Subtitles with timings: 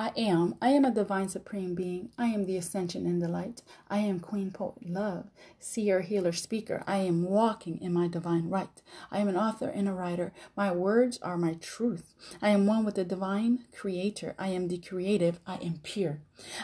[0.00, 0.54] I am.
[0.62, 2.10] I am a divine supreme being.
[2.16, 3.62] I am the ascension and the light.
[3.90, 5.24] I am Queen Poet Love,
[5.58, 6.84] seer, healer, speaker.
[6.86, 8.80] I am walking in my divine right.
[9.10, 10.32] I am an author and a writer.
[10.56, 12.14] My words are my truth.
[12.40, 14.36] I am one with the divine creator.
[14.38, 15.40] I am the creative.
[15.48, 16.20] I am pure.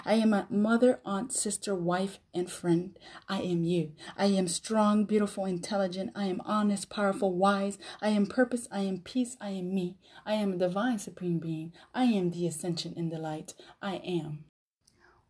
[0.06, 2.96] I am a mother, aunt, sister, wife, and friend.
[3.28, 3.94] I am you.
[4.16, 6.12] I am strong, beautiful, intelligent.
[6.14, 7.78] I am honest, powerful, wise.
[8.00, 8.68] I am purpose.
[8.70, 9.36] I am peace.
[9.40, 9.96] I am me.
[10.24, 11.72] I am a divine supreme being.
[11.92, 13.23] I am the ascension in the light.
[13.24, 14.44] I am.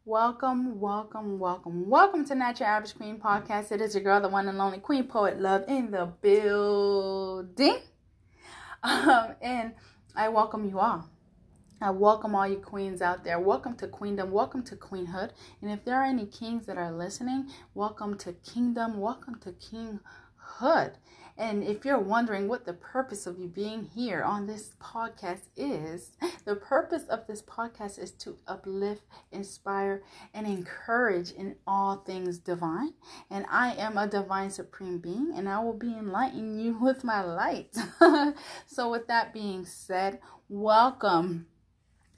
[0.05, 3.71] Welcome, welcome, welcome, welcome to Not Your Average Queen podcast.
[3.71, 7.79] It is your girl, the one and only Queen Poet Love, in the building.
[8.83, 9.75] Um, and
[10.17, 11.09] I welcome you all.
[11.81, 13.39] I welcome all you queens out there.
[13.39, 14.33] Welcome to queendom.
[14.33, 15.31] Welcome to queenhood.
[15.63, 18.99] And if there are any kings that are listening, welcome to kingdom.
[18.99, 20.95] Welcome to kinghood.
[21.37, 26.13] And if you're wondering what the purpose of you being here on this podcast is,
[26.45, 29.03] the purpose of this podcast is to uplift,
[29.33, 30.03] inspire,
[30.33, 32.95] and encourage in all things divine.
[33.31, 37.23] And I am a divine supreme being, and I will be enlightening you with my
[37.23, 37.77] light.
[38.67, 41.47] so, with that being said, welcome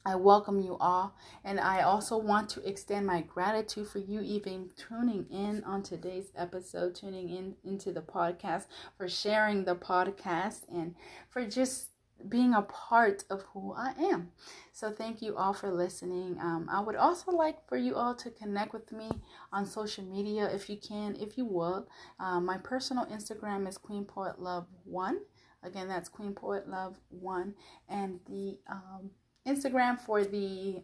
[0.06, 4.70] I welcome you all, and I also want to extend my gratitude for you even
[4.76, 10.94] tuning in on today's episode, tuning in into the podcast, for sharing the podcast, and
[11.28, 11.88] for just
[12.28, 14.30] being a part of who I am.
[14.72, 16.38] So, thank you all for listening.
[16.40, 19.10] Um, I would also like for you all to connect with me
[19.52, 21.82] on social media if you can, if you would.
[22.20, 25.18] Um, my personal Instagram is Queen Poet Love One.
[25.64, 27.54] Again, that's Queen Poet Love One,
[27.88, 29.10] and the um,
[29.46, 30.82] Instagram for the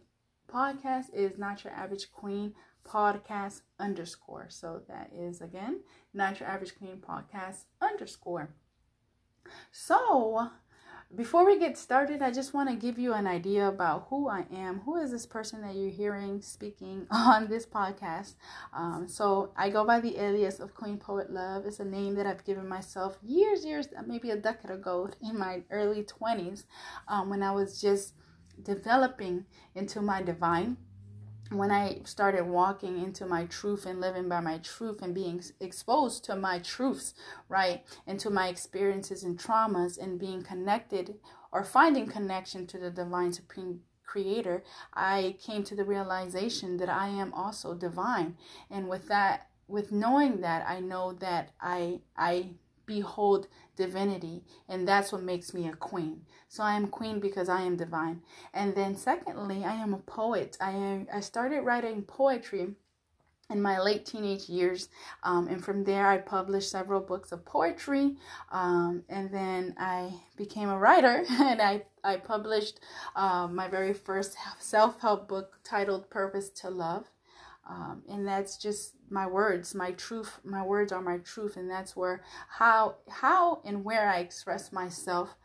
[0.51, 2.53] podcast is not your average queen
[2.87, 4.47] podcast underscore.
[4.49, 5.81] So that is again
[6.13, 8.49] not your average queen podcast underscore.
[9.71, 10.49] So
[11.15, 14.45] before we get started, I just want to give you an idea about who I
[14.51, 14.79] am.
[14.79, 18.33] Who is this person that you're hearing speaking on this podcast?
[18.73, 21.67] Um, so, I go by the alias of Queen Poet Love.
[21.67, 25.61] It's a name that I've given myself years, years, maybe a decade ago in my
[25.69, 26.63] early 20s
[27.07, 28.15] um, when I was just
[28.61, 30.77] developing into my divine
[31.49, 36.23] when I started walking into my truth and living by my truth and being exposed
[36.25, 37.13] to my truths,
[37.47, 41.15] right, into my experiences and traumas and being connected
[41.51, 47.07] or finding connection to the divine supreme creator, I came to the realization that I
[47.07, 48.37] am also divine.
[48.69, 52.51] And with that, with knowing that, I know that I I
[52.85, 56.21] behold divinity and that's what makes me a queen.
[56.47, 58.21] So i am queen because i am divine.
[58.53, 60.57] And then secondly i am a poet.
[60.61, 62.75] I am i started writing poetry
[63.49, 64.89] in my late teenage years
[65.23, 68.15] um, and from there i published several books of poetry
[68.51, 72.79] um, and then i became a writer and i, I published
[73.15, 77.05] uh, my very first self-help book titled purpose to love
[77.69, 81.95] um, and that's just my words my truth my words are my truth and that's
[81.95, 82.21] where
[82.57, 85.35] how how and where i express myself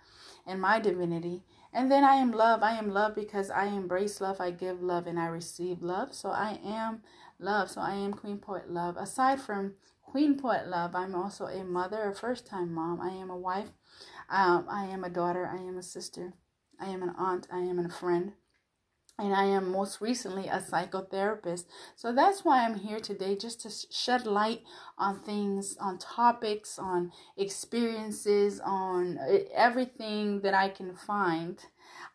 [0.49, 1.45] and my divinity.
[1.73, 2.63] And then i am love.
[2.63, 4.41] I am love because i embrace love.
[4.41, 6.15] I give love and i receive love.
[6.15, 7.03] So i am
[7.39, 7.71] love.
[7.71, 8.97] So i am queen poet love.
[8.97, 13.01] Aside from queen poet love i'm also a mother a first time mom.
[13.01, 13.69] I am a wife.
[14.31, 15.47] Um, i am a daughter.
[15.47, 16.33] I am a sister.
[16.81, 17.47] I am an aunt.
[17.53, 18.33] I am a friend
[19.19, 21.65] and I am most recently a psychotherapist.
[21.97, 24.63] So that's why I'm here today, just to shed light
[24.97, 29.19] on things, on topics, on experiences, on
[29.55, 31.65] everything that I can find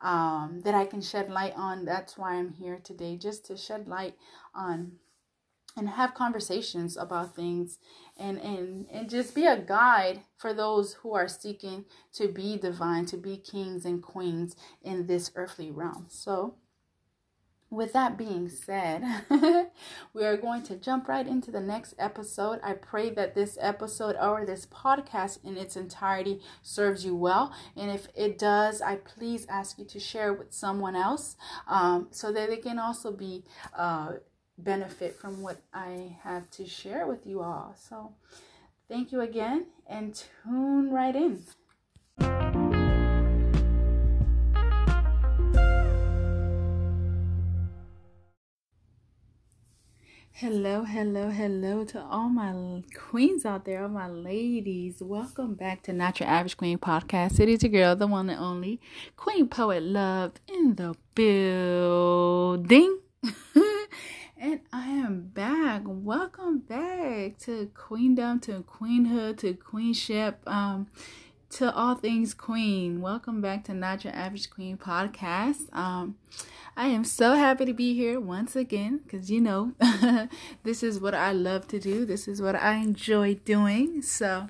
[0.01, 1.85] um, that I can shed light on.
[1.85, 4.15] That's why I'm here today, just to shed light
[4.55, 4.93] on
[5.75, 7.79] and have conversations about things
[8.17, 13.07] and and and just be a guide for those who are seeking to be divine
[13.07, 16.53] to be kings and queens in this earthly realm so
[17.73, 19.03] with that being said,
[20.13, 22.59] we are going to jump right into the next episode.
[22.63, 27.51] I pray that this episode or this podcast in its entirety serves you well.
[27.75, 31.35] And if it does, I please ask you to share with someone else
[31.67, 33.43] um, so that they can also be
[33.75, 34.13] uh,
[34.57, 37.75] benefit from what I have to share with you all.
[37.75, 38.13] So,
[38.87, 42.62] thank you again and tune right in.
[50.37, 54.95] Hello, hello, hello to all my queens out there, all my ladies.
[54.99, 57.39] Welcome back to Not Your Average Queen podcast.
[57.39, 58.81] It is your girl, the one and only
[59.15, 62.97] Queen Poet Love in the building.
[64.35, 65.83] and I am back.
[65.85, 70.87] Welcome back to Queendom, to Queenhood, to Queenship, um,
[71.53, 72.99] to all things Queen.
[72.99, 75.71] Welcome back to Not Your Average Queen podcast.
[75.71, 76.15] Um,
[76.75, 79.73] I am so happy to be here once again because you know,
[80.63, 84.01] this is what I love to do, this is what I enjoy doing.
[84.01, 84.47] So,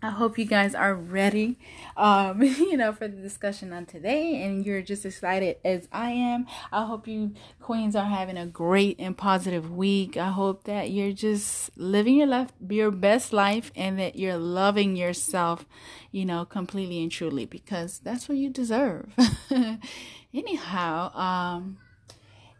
[0.00, 1.58] I hope you guys are ready,
[1.96, 6.46] um, you know, for the discussion on today, and you're just excited as I am.
[6.70, 10.16] I hope you queens are having a great and positive week.
[10.16, 14.94] I hope that you're just living your life, your best life, and that you're loving
[14.94, 15.66] yourself,
[16.12, 19.12] you know, completely and truly, because that's what you deserve.
[20.32, 21.78] Anyhow, um,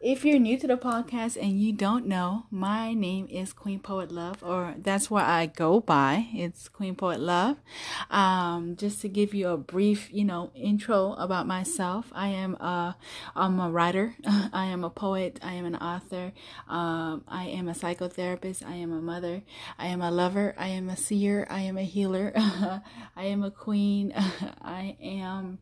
[0.01, 4.13] if you're new to the podcast and you don't know, my name is Queen Poet
[4.13, 6.29] Love, or that's what I go by.
[6.33, 7.57] It's Queen Poet Love.
[8.11, 12.97] Um, just to give you a brief, you know, intro about myself, I am a,
[13.35, 14.15] I'm a writer.
[14.53, 15.41] I am a poet.
[15.43, 16.33] I am an author.
[16.69, 18.65] Um, I am a psychotherapist.
[18.65, 19.43] I am a mother.
[19.79, 20.55] I am a lover.
[20.57, 21.47] I am a seer.
[21.51, 22.33] I am a healer.
[22.37, 24.13] I am a queen.
[24.63, 25.59] I am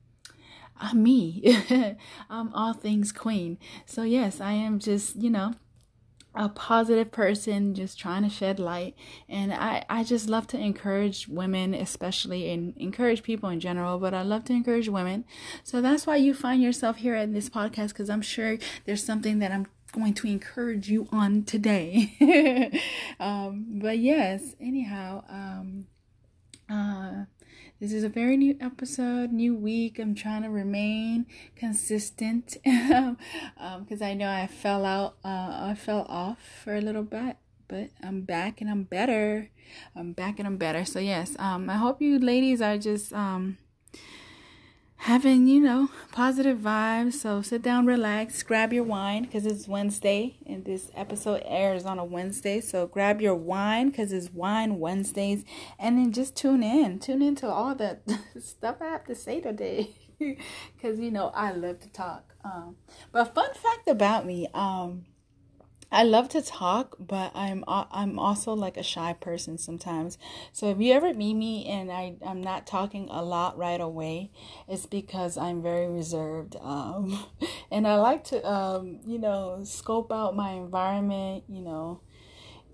[0.78, 1.43] I'm me.
[2.31, 3.58] I'm all things queen.
[3.84, 5.55] So, yes, I am just, you know,
[6.37, 8.94] a positive person just trying to shed light
[9.28, 14.12] and I, I just love to encourage women especially and encourage people in general but
[14.12, 15.25] i love to encourage women
[15.64, 19.38] so that's why you find yourself here in this podcast because i'm sure there's something
[19.38, 22.81] that i'm going to encourage you on today
[23.20, 25.87] um, but yes anyhow um,
[26.69, 27.25] uh,
[27.81, 29.99] this is a very new episode, new week.
[29.99, 31.26] I'm trying to remain
[31.56, 33.17] consistent because
[33.61, 37.37] um, I know I fell out, uh, I fell off for a little bit,
[37.69, 39.50] but I'm back and I'm better.
[39.94, 40.87] I'm back and I'm better.
[40.87, 43.58] So yes, um, I hope you ladies are just um
[44.99, 47.15] having, you know, positive vibes.
[47.15, 51.99] So sit down, relax, grab your wine because it's Wednesday and this episode airs on
[51.99, 52.61] a Wednesday.
[52.61, 55.45] So grab your wine because it's Wine Wednesdays
[55.79, 56.99] and then just tune in.
[56.99, 57.99] Tune into all the
[58.41, 62.35] stuff I have to say today because, you know, I love to talk.
[62.45, 62.77] Um,
[63.13, 65.05] but fun fact about me, um,
[65.91, 70.19] I love to talk, but I'm I'm also like a shy person sometimes.
[70.53, 74.31] So if you ever meet me and I I'm not talking a lot right away,
[74.69, 76.56] it's because I'm very reserved.
[76.61, 77.27] Um,
[77.71, 81.44] and I like to um, you know scope out my environment.
[81.49, 82.00] You know,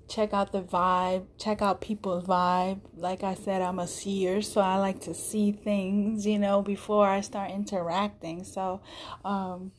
[0.09, 2.81] check out the vibe, check out people's vibe.
[2.97, 6.27] Like I said, I'm a seer, so I like to see things.
[6.27, 8.43] You know, before I start interacting.
[8.45, 8.81] So,
[9.23, 9.73] um,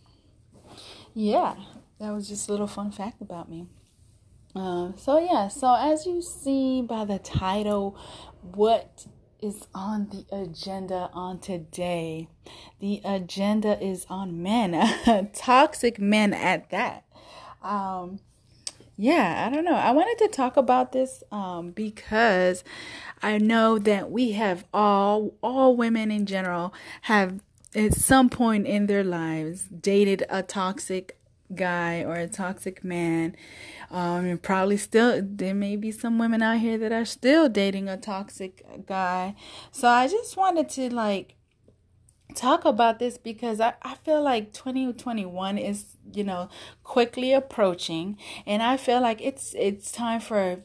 [1.15, 1.56] yeah
[2.00, 3.68] that was just a little fun fact about me.
[4.56, 7.98] Uh, so yeah, so as you see by the title,
[8.42, 9.07] what
[9.42, 12.28] is on the agenda on today?
[12.80, 17.04] The agenda is on men, toxic men at that.
[17.63, 18.19] Um,
[18.95, 19.75] yeah, I don't know.
[19.75, 22.63] I wanted to talk about this um, because
[23.24, 26.74] I know that we have all, all women in general
[27.04, 27.40] have
[27.74, 31.18] at some point in their lives dated a toxic
[31.55, 33.35] guy or a toxic man.
[33.91, 37.88] Um, and probably still, there may be some women out here that are still dating
[37.88, 39.35] a toxic guy.
[39.71, 41.35] So I just wanted to like
[42.35, 46.50] talk about this because I, I feel like 2021 is you know
[46.83, 50.63] quickly approaching and i feel like it's it's time for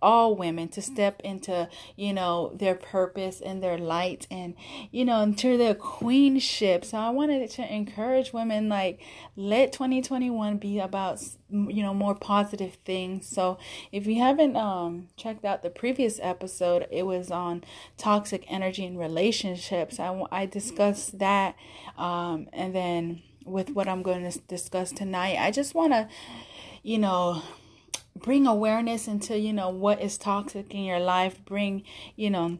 [0.00, 4.54] all women to step into you know their purpose and their light and
[4.90, 6.84] you know into their queenship.
[6.84, 9.00] So i wanted to encourage women like
[9.34, 13.26] let 2021 be about you know more positive things.
[13.26, 13.58] So
[13.92, 17.64] if you haven't um checked out the previous episode it was on
[17.96, 19.98] toxic energy in relationships.
[19.98, 21.56] I i discussed that
[21.98, 26.08] um and then with what i'm going to discuss tonight i just want to
[26.82, 27.42] you know
[28.18, 31.44] bring awareness into you know what is toxic in your life.
[31.44, 31.82] Bring
[32.14, 32.58] you know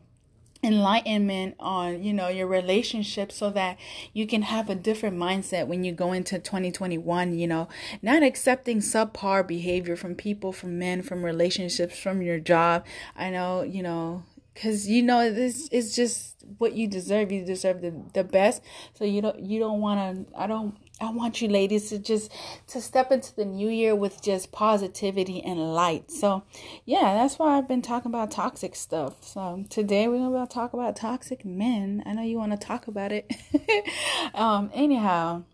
[0.63, 3.79] enlightenment on you know your relationship so that
[4.13, 7.69] you can have a different mindset when you go into 2021 you know.
[8.03, 12.85] Not accepting subpar behavior from people from men from relationships from your job.
[13.17, 14.25] I know you know
[14.57, 17.31] because you know this is just what you deserve.
[17.31, 18.63] You deserve the, the best.
[18.95, 22.33] So you don't you don't want to i don't I want you ladies to just
[22.69, 26.11] to step into the new year with just positivity and light.
[26.11, 26.45] So,
[26.87, 29.23] yeah, that's why I've been talking about toxic stuff.
[29.23, 32.03] So, today we're going to talk about toxic men.
[32.07, 33.31] I know you want to talk about it.
[34.35, 35.45] um anyhow,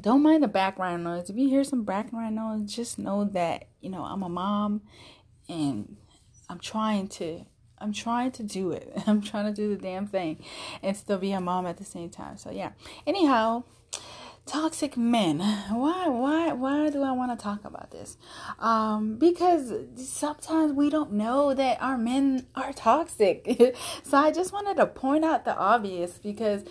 [0.00, 1.30] don't mind the background noise.
[1.30, 4.82] If you hear some background noise, just know that, you know, I'm a mom
[5.48, 5.96] and
[6.48, 7.44] I'm trying to
[7.78, 8.92] I'm trying to do it.
[9.06, 10.42] I'm trying to do the damn thing
[10.82, 12.36] and still be a mom at the same time.
[12.36, 12.72] So, yeah.
[13.06, 13.62] Anyhow,
[14.50, 15.38] toxic men
[15.70, 18.16] why why why do i want to talk about this
[18.58, 24.76] um because sometimes we don't know that our men are toxic so i just wanted
[24.76, 26.64] to point out the obvious because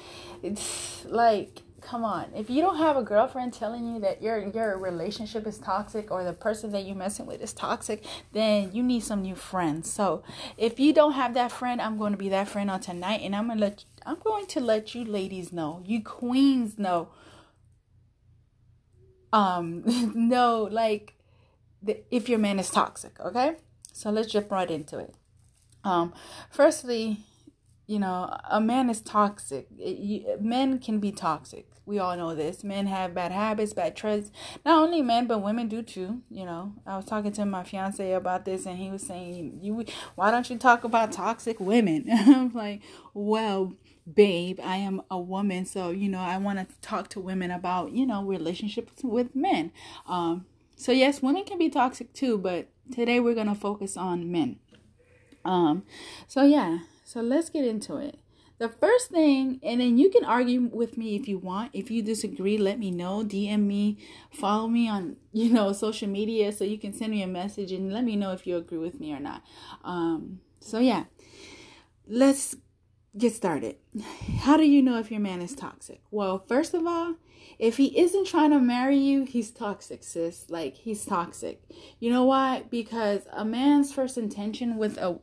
[0.43, 2.25] it's like come on.
[2.36, 6.24] If you don't have a girlfriend telling you that your your relationship is toxic or
[6.24, 9.91] the person that you're messing with is toxic, then you need some new friends.
[9.91, 10.21] So
[10.57, 13.36] if you don't have that friend, I'm going to be that friend on tonight, and
[13.36, 17.09] I'm gonna let I'm going to let you ladies know, you queens know.
[19.31, 19.83] Um,
[20.15, 21.15] no, like
[21.81, 23.55] the, if your man is toxic, okay?
[23.93, 25.15] So let's jump right into it.
[25.83, 26.13] Um,
[26.50, 27.19] firstly,
[27.89, 29.67] you know, a man is toxic.
[29.77, 31.65] It, you, men can be toxic.
[31.86, 32.63] We all know this.
[32.63, 34.31] Men have bad habits, bad traits.
[34.63, 36.21] Not only men, but women do too.
[36.29, 39.83] You know, I was talking to my fiance about this, and he was saying, "You,
[40.13, 42.83] why don't you talk about toxic women?" I'm like,
[43.15, 43.74] well,
[44.13, 47.92] babe, I am a woman, so you know, I want to talk to women about
[47.92, 49.72] you know relationships with men.
[50.08, 54.60] Um, so yes, women can be toxic too, but today we're gonna focus on men.
[55.46, 55.84] Um,
[56.28, 58.20] so yeah, so let's get into it.
[58.60, 61.72] The first thing, and then you can argue with me if you want.
[61.74, 63.24] If you disagree, let me know.
[63.24, 63.98] DM me,
[64.32, 67.94] follow me on you know social media, so you can send me a message and
[67.94, 69.44] let me know if you agree with me or not.
[69.84, 71.06] Um, so yeah,
[72.08, 72.56] let's
[73.18, 73.78] get started.
[74.39, 76.01] How do you know if your man is toxic?
[76.12, 77.16] Well, first of all,
[77.58, 80.46] if he isn't trying to marry you, he's toxic, sis.
[80.50, 81.62] Like he's toxic.
[82.00, 82.63] You know why?
[82.70, 85.20] Because a man's first intention with a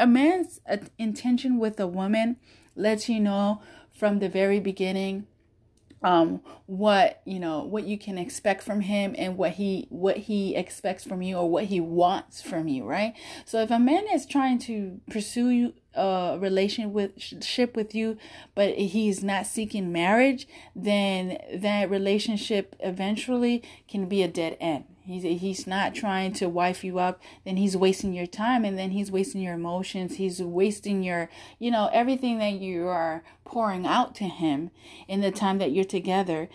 [0.00, 0.60] a man's
[0.98, 2.36] intention with a woman
[2.74, 3.60] lets you know
[3.92, 5.26] from the very beginning
[6.02, 10.54] um what you know what you can expect from him and what he what he
[10.54, 13.14] expects from you or what he wants from you right?
[13.44, 18.16] So if a man is trying to pursue you a relationship with you
[18.54, 25.40] but he's not seeking marriage then that relationship eventually can be a dead end He's
[25.40, 27.18] he's not trying to wife you up.
[27.46, 30.16] Then he's wasting your time, and then he's wasting your emotions.
[30.16, 34.70] He's wasting your, you know, everything that you are pouring out to him
[35.08, 36.50] in the time that you're together.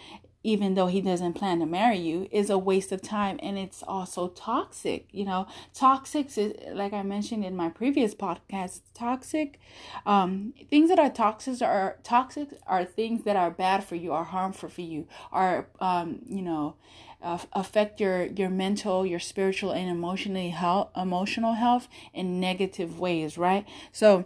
[0.46, 3.82] Even though he doesn't plan to marry you, is a waste of time, and it's
[3.82, 5.08] also toxic.
[5.12, 8.82] You know, toxic is like I mentioned in my previous podcast.
[8.94, 9.60] Toxic,
[10.06, 14.26] um, things that are toxic are toxic are things that are bad for you, are
[14.26, 16.76] harmful for you, are um, you know
[17.24, 23.38] uh, affect your your mental, your spiritual, and emotionally health, emotional health in negative ways,
[23.38, 23.66] right?
[23.92, 24.26] So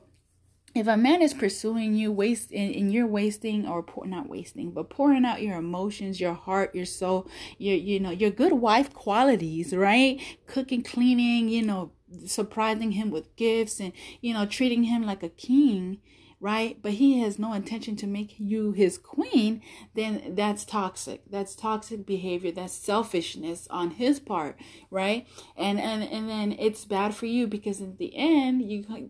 [0.75, 4.71] if a man is pursuing you waste and, and you're wasting or pour, not wasting
[4.71, 7.27] but pouring out your emotions your heart your soul
[7.57, 11.91] your you know your good wife qualities right cooking cleaning you know
[12.25, 15.99] surprising him with gifts and you know treating him like a king
[16.39, 16.77] right?
[16.81, 19.61] But he has no intention to make you his queen,
[19.95, 21.23] then that's toxic.
[21.29, 22.51] That's toxic behavior.
[22.51, 24.57] That's selfishness on his part,
[24.91, 25.27] right?
[25.55, 28.85] And and and then it's bad for you because in the end, you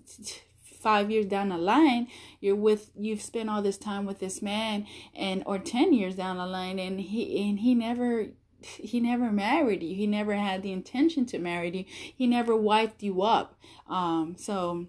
[0.80, 2.08] five years down the line
[2.40, 6.38] you're with you've spent all this time with this man and or 10 years down
[6.38, 8.28] the line and he and he never
[8.62, 11.84] he never married you he never had the intention to marry you
[12.16, 14.86] he never wiped you up um so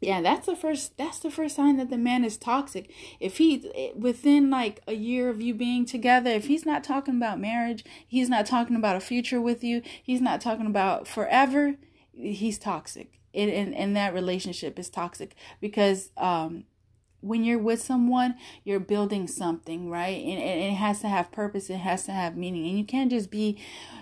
[0.00, 3.92] yeah that's the first that's the first sign that the man is toxic if he
[3.94, 8.28] within like a year of you being together if he's not talking about marriage he's
[8.28, 11.76] not talking about a future with you he's not talking about forever
[12.12, 16.64] he's toxic and and, and that relationship is toxic because um
[17.26, 20.22] when you're with someone, you're building something, right?
[20.22, 22.68] And, and, it has to have purpose, it has to have meaning.
[22.68, 23.58] And you can't just be,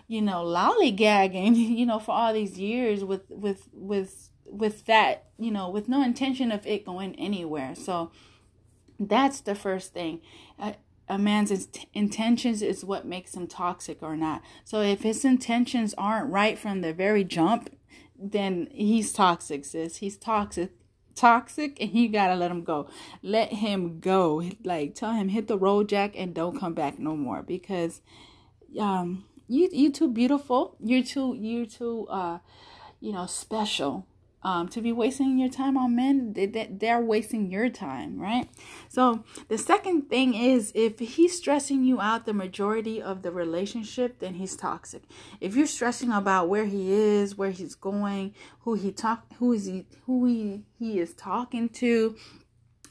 [0.07, 5.51] you know, lollygagging, you know, for all these years with with with with that, you
[5.51, 7.75] know, with no intention of it going anywhere.
[7.75, 8.11] So
[8.99, 10.21] that's the first thing.
[10.59, 10.77] A,
[11.09, 14.43] a man's intentions is what makes him toxic or not.
[14.65, 17.71] So if his intentions aren't right from the very jump,
[18.19, 19.97] then he's toxic, sis.
[19.97, 20.71] He's toxic
[21.15, 22.89] toxic and you gotta let him go
[23.23, 27.15] let him go like tell him hit the road jack and don't come back no
[27.17, 28.01] more because
[28.81, 32.39] um you you too beautiful you're too you're too uh
[33.01, 34.07] you know special
[34.45, 38.49] um, to be wasting your time on men, they, they're wasting your time, right?
[38.89, 44.19] So the second thing is if he's stressing you out the majority of the relationship,
[44.19, 45.03] then he's toxic.
[45.41, 49.65] If you're stressing about where he is, where he's going, who he talk, who is
[49.65, 52.15] he, who he he is talking to,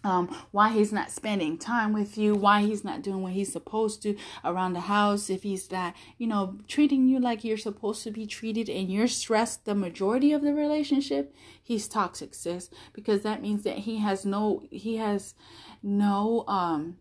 [0.04, 4.02] um, why he's not spending time with you, why he's not doing what he's supposed
[4.04, 8.12] to around the house, if he's not, you know, treating you like you're supposed to
[8.12, 13.42] be treated and you're stressed the majority of the relationship, he's toxic, sis, because that
[13.42, 15.36] means that he has no, he has
[15.82, 16.98] no, um,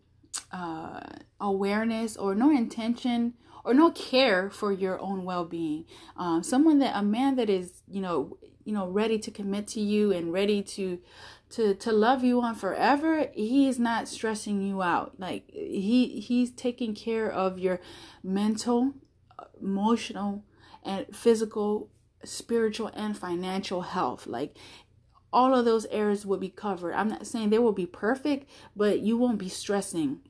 [0.51, 1.01] uh,
[1.39, 3.33] awareness or no intention
[3.65, 5.85] or no care for your own well-being.
[6.17, 9.81] Um, someone that, a man that is, you know, you know, ready to commit to
[9.81, 10.99] you and ready to,
[11.53, 15.19] to to love you on forever he is not stressing you out.
[15.19, 17.79] Like he he's taking care of your
[18.23, 18.93] mental
[19.61, 20.43] emotional
[20.83, 21.89] and physical
[22.23, 24.25] spiritual and financial health.
[24.25, 24.57] Like
[25.31, 26.93] all of those areas will be covered.
[26.93, 30.21] I'm not saying they will be perfect but you won't be stressing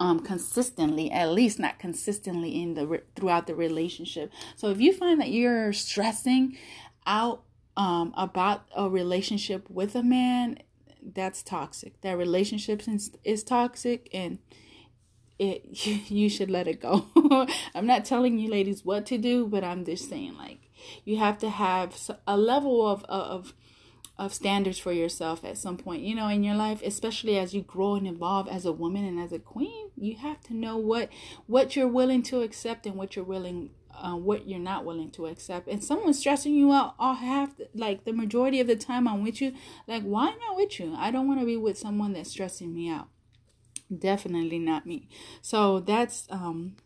[0.00, 4.30] um consistently at least not consistently in the throughout the relationship.
[4.54, 6.58] So if you find that you're stressing
[7.06, 7.45] out
[7.76, 10.58] um, about a relationship with a man,
[11.02, 12.00] that's toxic.
[12.00, 14.38] That relationship is, is toxic and
[15.38, 17.06] it you should let it go.
[17.74, 20.70] I'm not telling you ladies what to do, but I'm just saying like
[21.04, 23.54] you have to have a level of of
[24.18, 27.60] of standards for yourself at some point, you know, in your life, especially as you
[27.60, 31.10] grow and evolve as a woman and as a queen, you have to know what
[31.46, 33.70] what you're willing to accept and what you're willing
[34.02, 35.68] uh, what you're not willing to accept.
[35.68, 39.40] And someone's stressing you out all half like the majority of the time i'm with
[39.40, 39.52] you
[39.86, 40.94] like why am i with you?
[40.96, 43.08] I don't want to be with someone that's stressing me out.
[43.96, 45.08] Definitely not me.
[45.42, 46.76] So that's um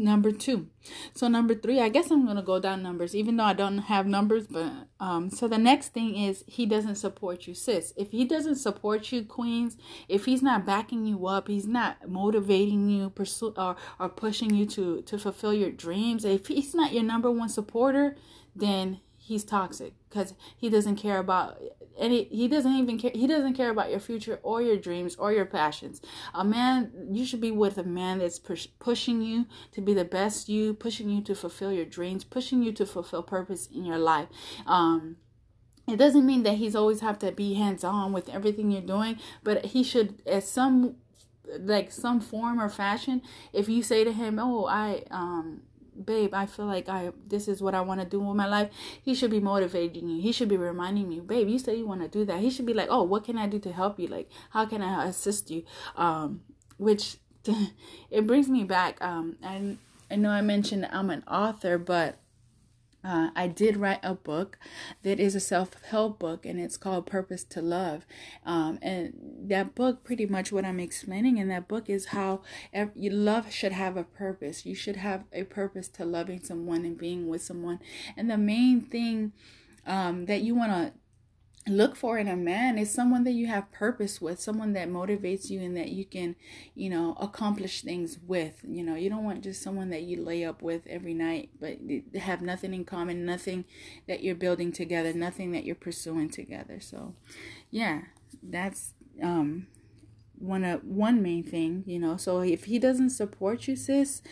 [0.00, 0.68] number two.
[1.14, 4.06] So number three, I guess I'm gonna go down numbers, even though I don't have
[4.06, 4.46] numbers.
[4.46, 7.92] But um, so the next thing is he doesn't support you, sis.
[7.96, 9.76] If he doesn't support you, queens,
[10.08, 14.66] if he's not backing you up, he's not motivating you, pursue or or pushing you
[14.66, 16.24] to to fulfill your dreams.
[16.24, 18.16] If he's not your number one supporter,
[18.56, 21.60] then he's toxic because he doesn't care about
[21.98, 25.32] any he doesn't even care he doesn't care about your future or your dreams or
[25.32, 26.00] your passions.
[26.34, 30.04] A man you should be with a man that's push, pushing you to be the
[30.04, 33.98] best you pushing you to fulfill your dreams pushing you to fulfill purpose in your
[33.98, 34.28] life.
[34.66, 35.16] Um
[35.88, 39.18] it doesn't mean that he's always have to be hands on with everything you're doing
[39.42, 40.96] but he should at some
[41.58, 45.62] like some form or fashion if you say to him oh i um
[46.04, 48.70] babe, I feel like I this is what I want to do with my life.
[49.02, 50.20] He should be motivating you.
[50.20, 52.40] He should be reminding you, babe, you say you want to do that.
[52.40, 54.08] He should be like, oh, what can I do to help you?
[54.08, 55.64] Like, how can I assist you?
[55.96, 56.42] Um,
[56.78, 57.18] which
[58.10, 59.02] it brings me back.
[59.02, 59.78] Um, and
[60.10, 62.16] I know I mentioned I'm an author, but
[63.02, 64.58] uh, I did write a book
[65.02, 68.06] that is a self help book and it's called Purpose to Love.
[68.44, 73.08] Um, and that book, pretty much what I'm explaining in that book, is how every,
[73.08, 74.66] love should have a purpose.
[74.66, 77.80] You should have a purpose to loving someone and being with someone.
[78.16, 79.32] And the main thing
[79.86, 80.92] um, that you want to
[81.70, 85.48] look for in a man is someone that you have purpose with someone that motivates
[85.48, 86.36] you and that you can
[86.74, 88.60] you know accomplish things with.
[88.66, 91.78] You know you don't want just someone that you lay up with every night but
[92.20, 93.64] have nothing in common nothing
[94.06, 96.80] that you're building together nothing that you're pursuing together.
[96.80, 97.14] So
[97.70, 98.02] yeah
[98.42, 99.66] that's um
[100.38, 102.16] one of one main thing you know.
[102.16, 104.22] So if he doesn't support you sis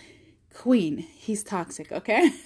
[0.52, 2.30] queen he's toxic okay?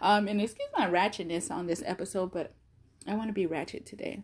[0.00, 2.54] Um and excuse my ratchetness on this episode but
[3.06, 4.22] I want to be ratchet today.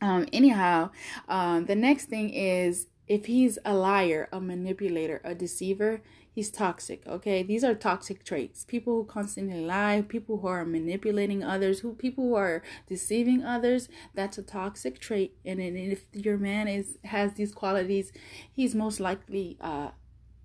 [0.00, 0.90] Um, anyhow,
[1.28, 7.06] um, the next thing is if he's a liar, a manipulator, a deceiver, he's toxic.
[7.06, 8.64] Okay, these are toxic traits.
[8.64, 13.88] People who constantly lie, people who are manipulating others, who people who are deceiving others,
[14.14, 15.36] that's a toxic trait.
[15.44, 18.12] And, and if your man is has these qualities,
[18.52, 19.90] he's most likely uh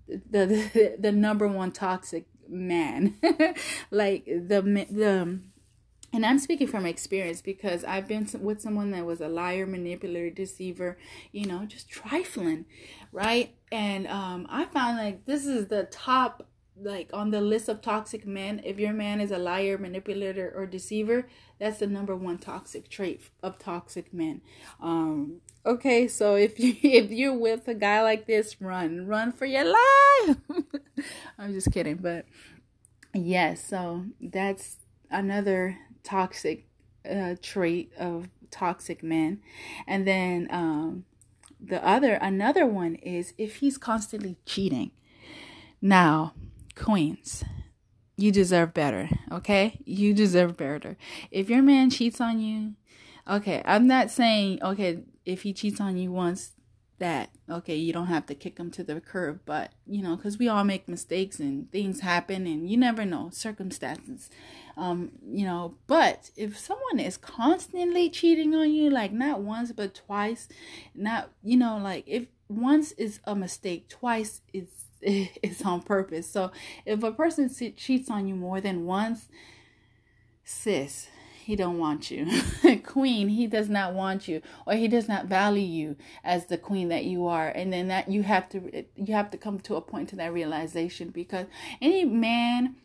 [0.08, 3.16] the the, the number one toxic man.
[3.90, 5.40] like the the
[6.12, 10.30] and I'm speaking from experience because I've been with someone that was a liar, manipulator,
[10.30, 10.98] deceiver,
[11.32, 12.66] you know, just trifling,
[13.12, 13.54] right?
[13.70, 16.46] And um, I found like this is the top,
[16.76, 18.60] like on the list of toxic men.
[18.62, 23.22] If your man is a liar, manipulator, or deceiver, that's the number one toxic trait
[23.42, 24.42] of toxic men.
[24.82, 29.46] Um, okay, so if you if you're with a guy like this, run, run for
[29.46, 30.36] your life.
[31.38, 32.26] I'm just kidding, but
[33.14, 34.76] yes, so that's
[35.10, 36.66] another toxic
[37.08, 39.40] uh, trait of toxic men.
[39.86, 41.04] And then um,
[41.60, 44.92] the other, another one is if he's constantly cheating.
[45.80, 46.34] Now,
[46.76, 47.44] queens,
[48.16, 49.80] you deserve better, okay?
[49.84, 50.96] You deserve better.
[51.30, 52.74] If your man cheats on you,
[53.28, 56.52] okay, I'm not saying, okay, if he cheats on you once,
[57.02, 60.38] that okay you don't have to kick them to the curb but you know because
[60.38, 64.30] we all make mistakes and things happen and you never know circumstances.
[64.76, 69.94] Um you know but if someone is constantly cheating on you like not once but
[69.94, 70.48] twice
[70.94, 74.68] not you know like if once is a mistake twice is
[75.02, 76.30] is on purpose.
[76.30, 76.52] So
[76.86, 79.28] if a person cheats on you more than once
[80.44, 81.08] sis
[81.52, 82.26] he don't want you.
[82.82, 86.88] Queen he does not want you or he does not value you as the queen
[86.88, 87.48] that you are.
[87.48, 90.32] And then that you have to you have to come to a point to that
[90.32, 91.44] realization because
[91.82, 92.76] any man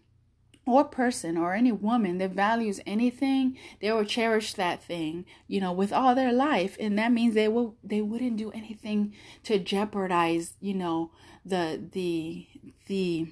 [0.65, 5.71] or person or any woman that values anything they will cherish that thing you know
[5.71, 6.75] with all their life.
[6.77, 11.11] And that means they will they wouldn't do anything to jeopardize you know
[11.45, 12.47] the the
[12.87, 13.29] the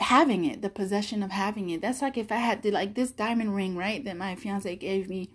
[0.00, 1.80] having it the possession of having it.
[1.80, 5.08] That's like if i had to like this diamond ring right that my fiance gave
[5.08, 5.30] me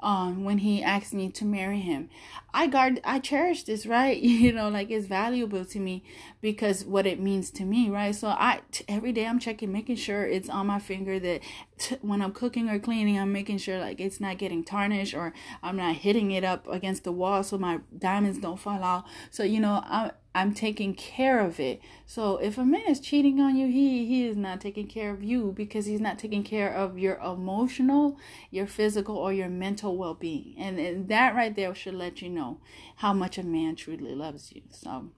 [0.00, 2.10] um when he asked me to marry him.
[2.52, 4.20] I guard i cherish this right?
[4.22, 6.04] You know like it's valuable to me
[6.42, 8.14] because what it means to me right?
[8.14, 11.40] So I t- every day i'm checking making sure it's on my finger that
[11.78, 15.32] t- when i'm cooking or cleaning i'm making sure like it's not getting tarnished or
[15.62, 19.42] i'm not hitting it up against the wall so my diamonds don't fall out so
[19.42, 21.80] you know i I'm taking care of it.
[22.06, 25.22] So if a man is cheating on you, he he is not taking care of
[25.22, 28.18] you because he's not taking care of your emotional,
[28.50, 30.54] your physical, or your mental well-being.
[30.58, 32.60] And, and that right there should let you know
[32.96, 34.62] how much a man truly loves you.
[34.70, 35.10] So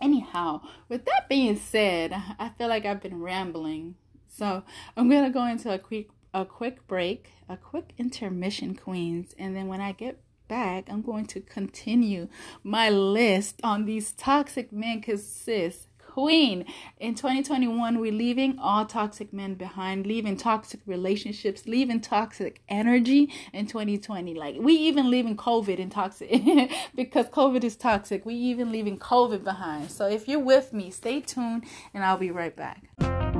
[0.00, 3.94] anyhow, with that being said, I feel like I've been rambling.
[4.26, 4.64] So
[4.96, 9.68] I'm gonna go into a quick a quick break, a quick intermission, Queens, and then
[9.68, 10.18] when I get
[10.52, 12.28] back, I'm going to continue
[12.62, 16.66] my list on these toxic men because sis, queen
[17.00, 23.66] in 2021 we're leaving all toxic men behind leaving toxic relationships leaving toxic energy in
[23.66, 26.28] 2020 like we even leaving covid in toxic
[26.94, 29.90] because covid is toxic we even leaving covid behind.
[29.90, 33.31] So if you're with me stay tuned and i'll be right back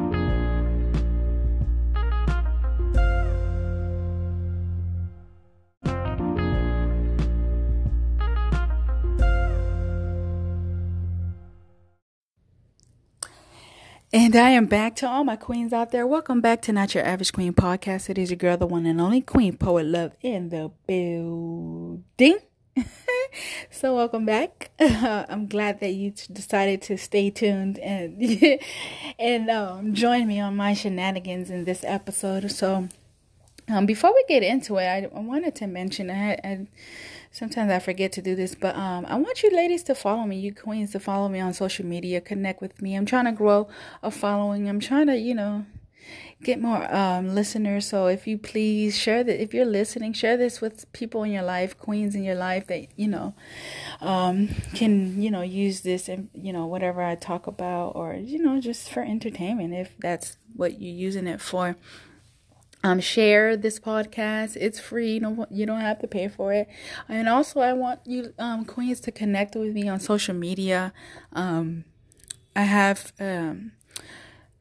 [14.15, 16.07] And I am back to all my queens out there.
[16.07, 18.11] Welcome back to Not Your Average Queen podcast.
[18.11, 22.39] It is your girl, the one and only Queen Poet Love in the building.
[23.71, 24.71] so welcome back.
[24.79, 28.61] Uh, I'm glad that you decided to stay tuned and
[29.19, 32.51] and um, join me on my shenanigans in this episode.
[32.51, 32.91] So
[33.69, 36.67] um, before we get into it, I, I wanted to mention I, I
[37.33, 40.39] sometimes I forget to do this, but um, I want you ladies to follow me,
[40.39, 42.95] you queens to follow me on social media, connect with me.
[42.95, 43.69] I'm trying to grow
[44.03, 44.69] a following.
[44.69, 45.65] I'm trying to, you know,
[46.43, 47.87] get more um, listeners.
[47.87, 51.43] So if you please share that, if you're listening, share this with people in your
[51.43, 53.35] life, queens in your life that you know
[54.01, 58.43] um, can you know use this and you know whatever I talk about, or you
[58.43, 61.77] know just for entertainment if that's what you're using it for
[62.85, 64.57] um, share this podcast.
[64.61, 65.15] It's free.
[65.15, 66.69] You don't, you don't have to pay for it.
[67.09, 70.93] And also, I want you, um, queens, to connect with me on social media.
[71.33, 71.85] Um,
[72.55, 73.73] I have um,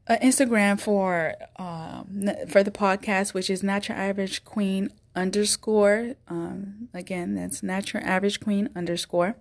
[0.08, 6.16] an Instagram for um, for the podcast, which is Your Average Queen underscore.
[6.28, 7.62] Um, again, that's
[7.94, 9.36] Your Average Queen underscore.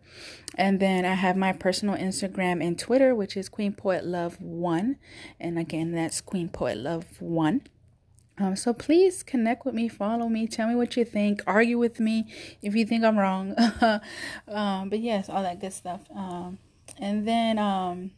[0.57, 4.97] And then I have my personal Instagram and Twitter, which is Queen Poet Love One.
[5.39, 7.63] And again, that's Queen Poet Love One.
[8.41, 12.01] Um, so please connect with me, follow me, tell me what you think, argue with
[12.01, 12.27] me
[12.63, 13.55] if you think I'm wrong.
[14.49, 16.01] um, but yes, all that good stuff.
[16.15, 16.59] Um,
[16.99, 18.13] and then um,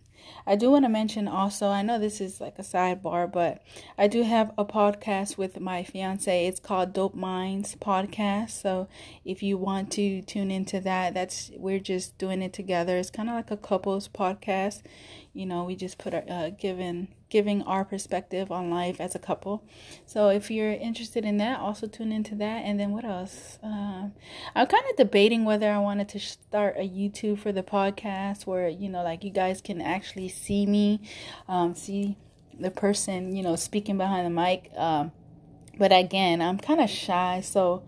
[0.46, 3.62] I do want to mention also, I know this is like a sidebar, but
[3.98, 6.46] I do have a podcast with my fiance.
[6.46, 8.50] It's called Dope Minds Podcast.
[8.50, 8.88] So
[9.24, 12.96] if you want to tune into that, that's we're just doing it together.
[12.96, 14.82] It's kind of like a couples podcast
[15.32, 19.18] you know we just put our uh, given giving our perspective on life as a
[19.18, 19.64] couple.
[20.04, 22.58] So if you're interested in that also tune into that.
[22.64, 23.58] And then what else?
[23.62, 24.10] Uh,
[24.54, 28.68] i'm kind of debating whether i wanted to start a youtube for the podcast where
[28.68, 31.00] you know like you guys can actually see me
[31.48, 32.16] um, see
[32.60, 34.70] the person you know speaking behind the mic.
[34.76, 35.12] Um,
[35.78, 37.40] but again i'm kind of shy.
[37.40, 37.84] So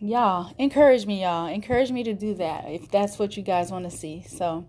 [0.00, 1.46] y'all encourage me y'all.
[1.46, 4.24] Encourage me to do that if that's what you guys want to see.
[4.26, 4.66] So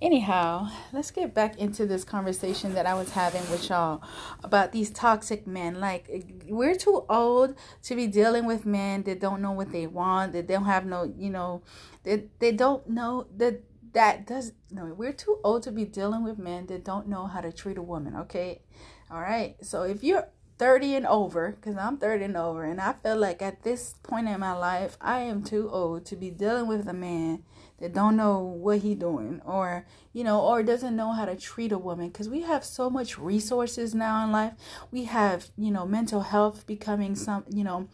[0.00, 4.00] anyhow let's get back into this conversation that i was having with y'all
[4.44, 5.80] about these toxic men.
[5.80, 6.08] Like
[6.46, 10.48] we're too old to be dealing with men that don't know what they want that
[10.48, 11.62] they don't have no you know
[12.04, 16.24] that they, they don't know that that does no we're too old to be dealing
[16.24, 18.62] with men that don't know how to treat a woman okay?
[19.10, 22.92] All right so if you're 30 and over because i'm 30 and over and i
[22.92, 26.66] feel like at this point in my life i am too old to be dealing
[26.66, 27.44] with a man
[27.78, 31.72] that don't know what he doing or you know or doesn't know how to treat
[31.72, 32.08] a woman.
[32.08, 34.54] Because we have so much resources now in life.
[34.90, 37.88] We have you know mental health becoming some you know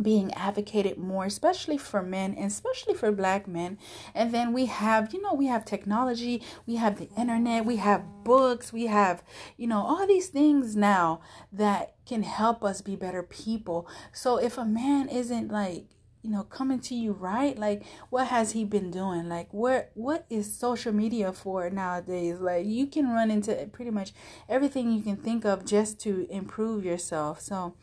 [0.00, 3.78] being advocated more especially for men and especially for black men.
[4.14, 8.24] And then we have you know we have technology we have the internet we have
[8.24, 9.22] books we have
[9.56, 11.20] you know all these things now
[11.52, 13.88] that can help us be better people.
[14.12, 15.93] So if a man isn't like
[16.24, 17.56] you know coming to you right?
[17.58, 19.28] Like what has he been doing?
[19.28, 22.40] Like where what is social media for nowadays?
[22.40, 24.12] Like you can run into pretty much
[24.48, 27.40] everything you can think of just to improve yourself.
[27.40, 27.74] So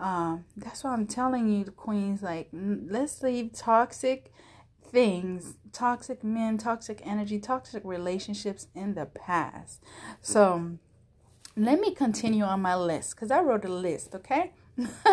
[0.00, 4.32] um that's why i'm telling you the queens like let's leave toxic
[4.80, 9.82] things toxic men toxic energy toxic relationships in the past.
[10.22, 10.78] So
[11.56, 14.52] let me continue on my list because i wrote a list okay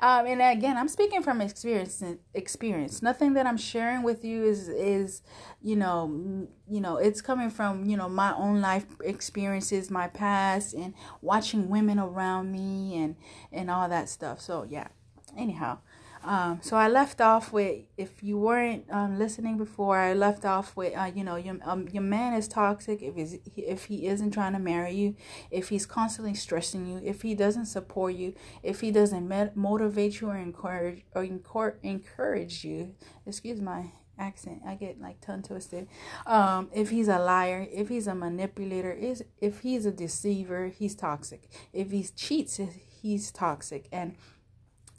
[0.00, 2.02] um, and again, I'm speaking from experience.
[2.34, 3.02] Experience.
[3.02, 5.22] Nothing that I'm sharing with you is is
[5.60, 10.74] you know you know it's coming from you know my own life experiences, my past,
[10.74, 13.16] and watching women around me and
[13.52, 14.40] and all that stuff.
[14.40, 14.88] So yeah.
[15.36, 15.78] Anyhow,
[16.22, 20.76] um, so I left off with if you weren't um, listening before, I left off
[20.76, 24.32] with uh, you know your um, your man is toxic if he's, if he isn't
[24.32, 25.16] trying to marry you,
[25.50, 30.28] if he's constantly stressing you, if he doesn't support you, if he doesn't motivate you
[30.28, 31.24] or encourage or
[31.82, 32.94] encourage you.
[33.26, 34.60] Excuse my accent.
[34.66, 35.88] I get like tongue twisted.
[36.26, 40.94] Um, if he's a liar, if he's a manipulator, is if he's a deceiver, he's
[40.94, 41.48] toxic.
[41.72, 42.60] If he cheats,
[43.00, 44.16] he's toxic and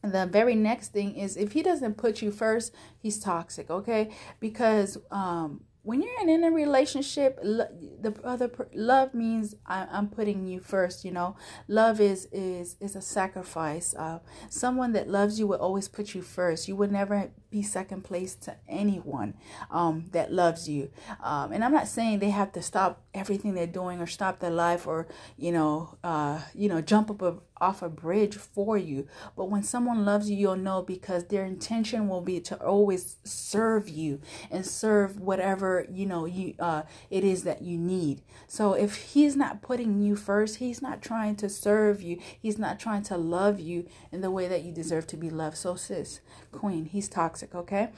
[0.03, 4.09] the very next thing is if he doesn't put you first he's toxic okay?
[4.39, 7.67] Because um when you're in a relationship lo-
[7.99, 11.35] the other love means I, am putting you first you know?
[11.67, 16.21] Love is is is a sacrifice uh, someone that loves you will always put you
[16.21, 16.67] first.
[16.67, 19.33] You would never be second place to anyone
[19.69, 20.89] um, that loves you
[21.21, 24.51] um, and i'm not saying they have to stop everything they're doing or stop their
[24.51, 29.07] life or you know uh, you know jump up a off a bridge for you.
[29.37, 33.87] But when someone loves you, you'll know because their intention will be to always serve
[33.87, 38.21] you and serve whatever you know you uh it is that you need.
[38.47, 42.19] So if he's not putting you first, he's not trying to serve you.
[42.41, 45.57] He's not trying to love you in the way that you deserve to be loved.
[45.57, 47.89] So sis, queen, he's toxic, okay?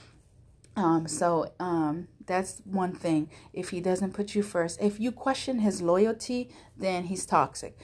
[0.75, 3.29] Um, so um, that's one thing.
[3.53, 7.77] If he doesn't put you first, if you question his loyalty, then he's toxic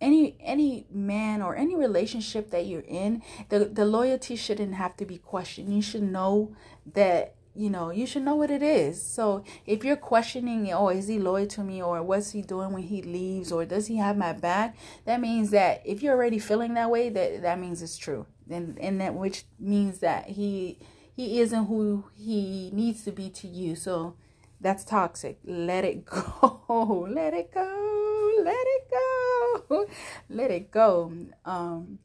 [0.00, 5.04] any any man or any relationship that you're in the the loyalty shouldn't have to
[5.04, 6.54] be questioned you should know
[6.94, 9.02] that you know you should know what it is.
[9.02, 12.82] So if you're questioning oh is he loyal to me or what's he doing when
[12.82, 14.76] he leaves or does he have my back?
[15.04, 18.26] That means that if you're already feeling that way that that means it's true.
[18.48, 20.78] And and that which means that he
[21.14, 23.74] he isn't who he needs to be to you.
[23.76, 24.16] So
[24.60, 25.38] that's toxic.
[25.44, 27.08] Let it go.
[27.10, 28.42] Let it go.
[28.42, 29.86] Let it go.
[30.28, 31.12] Let it go.
[31.44, 31.98] Um,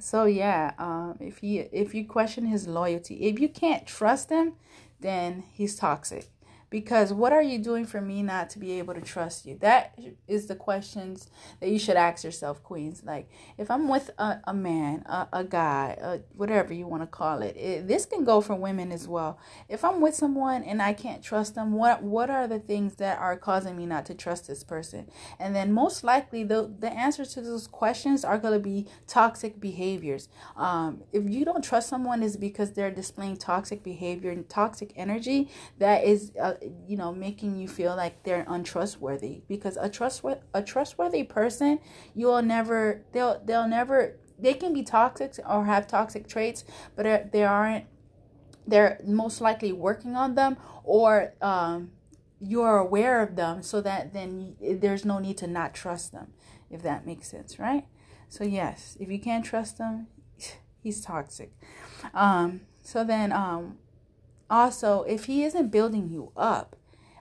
[0.00, 4.54] so yeah, um, if you if you question his loyalty, if you can't trust him,
[5.00, 6.28] then he's toxic
[6.70, 9.56] because what are you doing for me not to be able to trust you?
[9.60, 13.02] That is the questions that you should ask yourself queens.
[13.04, 17.06] Like if i'm with a, a man a, a guy a, whatever you want to
[17.06, 19.38] call it, it this can go for women as well.
[19.68, 23.18] If i'm with someone and i can't trust them what what are the things that
[23.18, 25.08] are causing me not to trust this person?
[25.38, 29.60] And then most likely the the answers to those questions are going to be toxic
[29.60, 30.28] behaviors.
[30.56, 35.48] Um if you don't trust someone is because they're displaying toxic behavior and toxic energy
[35.78, 36.54] that is uh,
[36.86, 39.42] you know making you feel like they're untrustworthy.
[39.48, 41.78] Because a trustworthy a trustworthy person
[42.14, 46.64] you'll never they'll they'll never they can be toxic or have toxic traits
[46.96, 47.86] but they aren't
[48.66, 51.90] they're most likely working on them or um,
[52.40, 56.32] you're aware of them so that then there's no need to not trust them
[56.70, 57.86] if that makes sense right?
[58.28, 60.08] So yes if you can't trust them
[60.82, 61.52] he's toxic.
[62.14, 63.78] Um, so then um,
[64.50, 66.76] also if he isn't building you up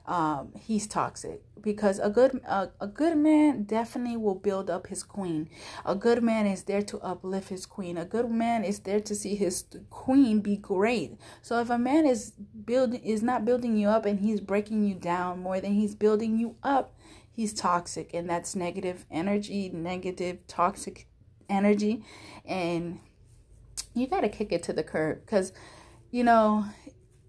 [0.08, 1.42] um, he's toxic.
[1.60, 5.50] Because a good a, a good man definitely will build up his queen.
[5.86, 7.98] A good man is there to uplift his queen.
[7.98, 11.18] A good man is there to see his queen be great.
[11.42, 14.96] So if a man is building is not building you up and he's breaking you
[14.96, 16.94] down more than he's building you up
[17.30, 18.14] he's toxic.
[18.14, 21.08] And that's negative energy negative toxic
[21.50, 22.04] energy.
[22.46, 23.00] And
[23.94, 25.22] you got to kick it to the curb.
[25.26, 25.52] Because
[26.12, 26.66] you know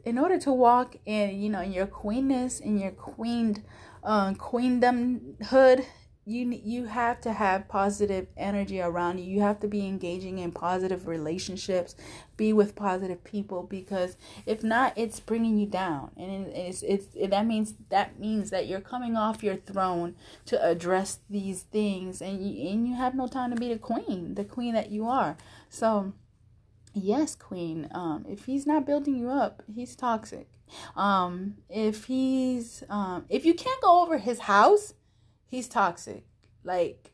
[0.04, 3.64] in order to walk in, you know, in your queenness, in your queen,
[4.02, 5.84] uh, queendomhood,
[6.28, 9.24] you you have to have positive energy around you.
[9.24, 11.96] You have to be engaging in positive relationships,
[12.36, 17.30] be with positive people because if not, it's bringing you down, and it's it's it,
[17.30, 22.46] that means that means that you're coming off your throne to address these things, and
[22.46, 25.38] you and you have no time to be the queen, the queen that you are.
[25.70, 26.12] So
[27.02, 27.88] yes queen.
[27.92, 30.48] Um if he's not building you up he's toxic.
[30.96, 34.94] Um if he's um if you can't go over his house
[35.46, 36.24] he's toxic.
[36.64, 37.12] Like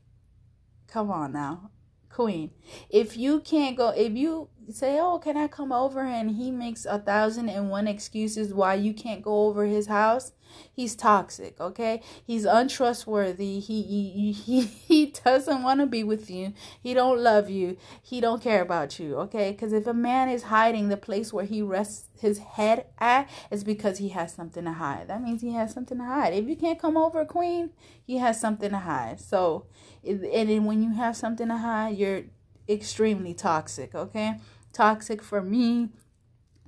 [0.87, 1.71] come on now
[2.15, 2.51] queen.
[2.89, 6.87] If you can't go if you say, "Oh, can I come over?" and he makes
[6.87, 10.33] a thousand and one excuses why you can't go over his house,
[10.73, 11.61] he's toxic.
[11.61, 13.61] Okay, he's untrustworthy.
[13.61, 16.55] He he he, he doesn't want to be with you.
[16.83, 17.77] He don't love you.
[18.03, 19.17] He don't care about you.
[19.17, 23.29] Okay, because if a man is hiding the place where he rests his head at,
[23.51, 25.09] it's because he has something to hide.
[25.09, 26.33] That means he has something to hide.
[26.33, 27.71] If you can't come over, queen,
[28.07, 29.21] he has something to hide.
[29.21, 29.67] So,
[30.05, 32.23] and then when you have something to hide, you're
[32.69, 33.95] extremely toxic.
[33.95, 34.39] Okay
[34.75, 35.89] toxic for me,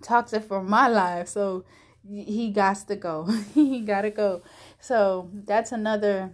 [0.00, 1.28] toxic for my life.
[1.28, 1.64] So
[2.08, 3.24] he got to go.
[3.54, 4.42] he got to go.
[4.80, 6.32] So that's another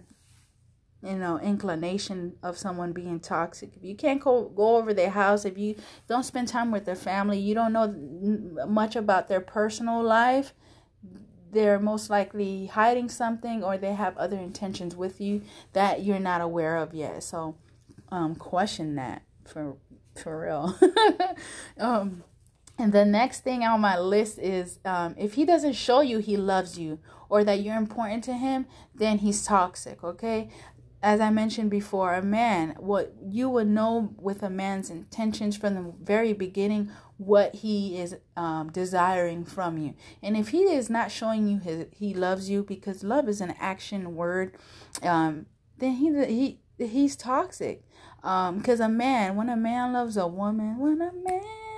[1.03, 5.43] you know inclination of someone being toxic if you can't go, go over their house
[5.43, 5.75] if you
[6.07, 7.93] don't spend time with their family you don't know
[8.65, 10.53] much about their personal life
[11.51, 15.41] they're most likely hiding something or they have other intentions with you
[15.73, 17.53] that you're not aware of yet so
[18.09, 19.75] um question that for
[20.15, 20.75] for real.
[21.77, 22.23] um,
[22.77, 26.37] and the next thing on my list is um, if he doesn't show you he
[26.37, 30.49] loves you or that you're important to him, then he's toxic, okay?
[31.01, 35.75] As I mentioned before, a man, what you would know with a man's intentions from
[35.75, 39.93] the very beginning, what he is um, desiring from you.
[40.23, 43.53] And if he is not showing you his, he loves you, because love is an
[43.59, 44.55] action word,
[45.03, 45.45] um,
[45.77, 47.83] then he, he he's toxic.
[48.23, 51.72] Um, because a man, when a man loves a woman, when a man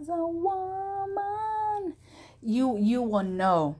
[0.00, 1.96] loves a woman,
[2.42, 3.76] you you will know.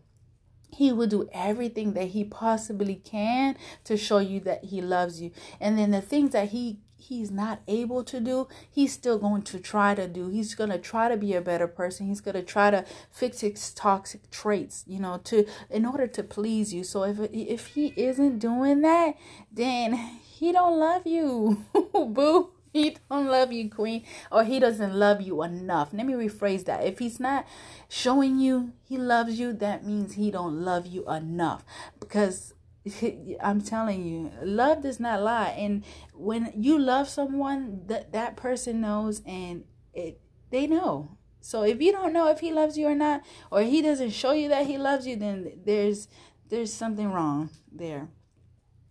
[0.72, 5.32] He will do everything that he possibly can to show you that he loves you.
[5.60, 9.58] And then the things that he he's not able to do, he's still going to
[9.58, 10.28] try to do.
[10.28, 12.06] He's going to try to be a better person.
[12.06, 16.22] He's going to try to fix his toxic traits, you know, to in order to
[16.22, 16.84] please you.
[16.84, 19.16] So if if he isn't doing that,
[19.50, 22.50] then he don't love you, boo.
[22.72, 25.92] He don't love you, queen, or he doesn't love you enough.
[25.92, 26.84] Let me rephrase that.
[26.84, 27.46] If he's not
[27.88, 31.64] showing you he loves you, that means he don't love you enough.
[31.98, 32.54] Because
[33.42, 35.54] I'm telling you, love does not lie.
[35.58, 41.16] And when you love someone, that that person knows, and it they know.
[41.40, 44.32] So if you don't know if he loves you or not, or he doesn't show
[44.32, 46.08] you that he loves you, then there's
[46.48, 48.08] there's something wrong there.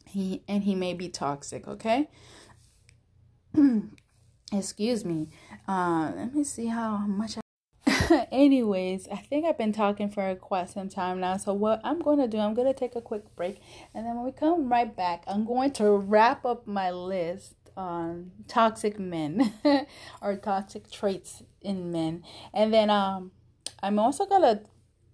[0.06, 2.10] He and he may be toxic, okay?
[4.52, 5.30] Excuse me.
[5.68, 7.42] Uh let me see how much I
[8.32, 11.38] anyways, I think I've been talking for quite some time now.
[11.38, 13.62] So what I'm going to do, I'm going to take a quick break,
[13.94, 18.32] and then when we come right back, I'm going to wrap up my list on
[18.48, 19.54] toxic men
[20.22, 23.32] or toxic traits in men, and then um,
[23.82, 24.62] I'm also going to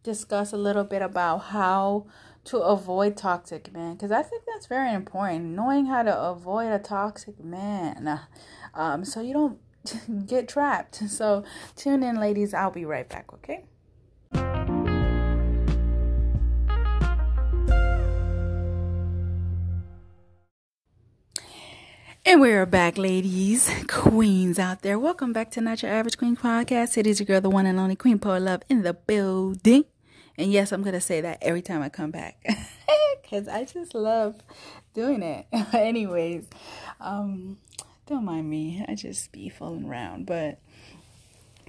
[0.04, 2.06] discuss a little bit about how
[2.46, 5.46] to avoid toxic men because I think that's very important.
[5.46, 8.22] Knowing how to avoid a toxic man,
[8.74, 11.04] um, so you don't get trapped.
[11.16, 11.44] So
[11.76, 12.54] tune in, ladies.
[12.54, 13.34] I'll be right back.
[13.34, 13.66] Okay.
[22.28, 24.98] And we're back, ladies, queens out there.
[24.98, 26.98] Welcome back to Not Your Average Queen podcast.
[26.98, 29.86] It is your girl, the one and only Queen Poet Love in the building.
[30.38, 32.46] And yes, I'm going to say that every time I come back
[33.22, 34.36] because I just love
[34.94, 35.46] doing it.
[35.74, 36.48] Anyways,
[37.00, 37.58] um,
[38.06, 38.84] don't mind me.
[38.88, 40.26] I just be fooling around.
[40.26, 40.60] But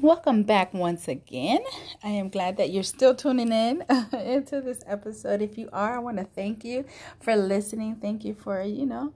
[0.01, 1.61] welcome back once again.
[2.03, 5.43] I am glad that you're still tuning in into this episode.
[5.43, 6.85] If you are, I want to thank you
[7.21, 7.97] for listening.
[7.97, 9.13] Thank you for, you know,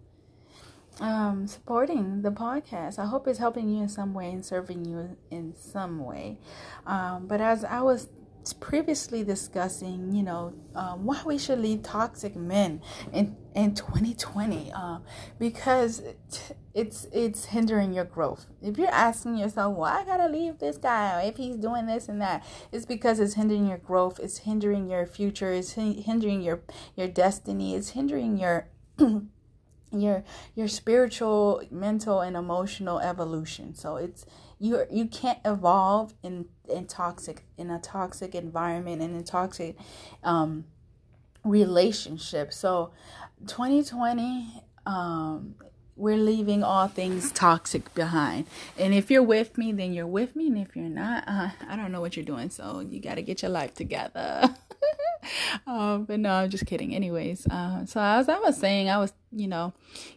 [1.00, 3.00] um, supporting the podcast.
[3.00, 6.38] I hope it's helping you in some way and serving you in some way.
[6.86, 8.08] Um, but as I was
[8.58, 12.80] previously discussing, you know, um, why we should leave toxic men
[13.12, 15.02] in in 2020, um,
[15.38, 16.02] because
[16.74, 18.46] it's it's hindering your growth.
[18.62, 22.20] If you're asking yourself, "Why I gotta leave this guy?" if he's doing this and
[22.20, 24.18] that, it's because it's hindering your growth.
[24.20, 25.52] It's hindering your future.
[25.52, 26.62] It's hindering your
[26.96, 27.74] your destiny.
[27.74, 28.68] It's hindering your
[29.92, 30.24] your
[30.54, 33.74] your spiritual, mental, and emotional evolution.
[33.74, 34.24] So it's
[34.60, 39.76] you you can't evolve in in toxic in a toxic environment and in toxic
[40.22, 40.64] um
[41.44, 42.52] relationship.
[42.52, 42.92] So
[43.46, 45.54] 2020 um
[45.96, 48.46] we're leaving all things toxic behind.
[48.78, 50.46] And if you're with me, then you're with me.
[50.46, 52.48] And if you're not, uh, I don't know what you're doing.
[52.48, 54.56] So you got to get your life together.
[55.66, 56.94] um, but no, I'm just kidding.
[56.94, 59.72] Anyways, uh, so as I was saying, I was, you know,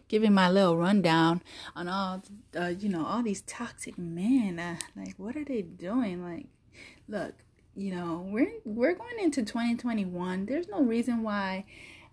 [0.08, 1.42] giving my little rundown
[1.74, 2.22] on all,
[2.58, 4.58] uh, you know, all these toxic men.
[4.58, 6.24] Uh, like, what are they doing?
[6.24, 6.46] Like,
[7.08, 7.34] look,
[7.74, 10.46] you know, we're we're going into 2021.
[10.46, 11.64] There's no reason why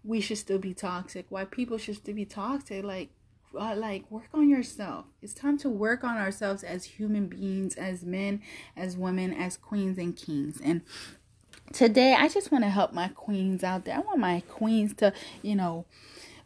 [0.04, 1.26] we should still be toxic.
[1.30, 2.84] Why people should still be toxic.
[2.84, 3.10] Like,
[3.58, 5.06] uh, like work on yourself.
[5.22, 8.42] It's time to work on ourselves as human beings, as men,
[8.76, 10.60] as women, as queens and kings.
[10.64, 10.82] And
[11.74, 13.96] today I just want to help my queens out there.
[13.96, 15.86] I want my queens to, you know,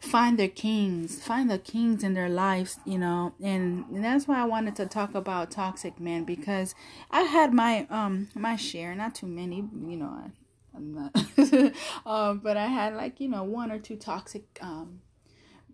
[0.00, 3.34] find their kings, find the kings in their lives, you know.
[3.42, 6.74] And, and that's why I wanted to talk about toxic men because
[7.10, 10.30] I had my um my share, not too many, you know, I,
[10.76, 11.72] I'm not
[12.06, 15.00] um but I had like, you know, one or two toxic um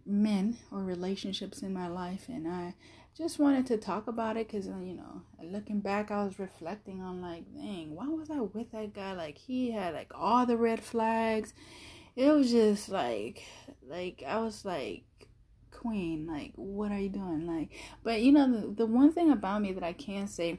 [0.04, 2.74] men or relationships in my life and I
[3.16, 7.02] just wanted to talk about it because uh, you know looking back i was reflecting
[7.02, 10.56] on like dang why was i with that guy like he had like all the
[10.56, 11.52] red flags
[12.16, 13.42] it was just like
[13.86, 15.04] like i was like
[15.70, 17.70] queen like what are you doing like
[18.02, 20.58] but you know the, the one thing about me that i can say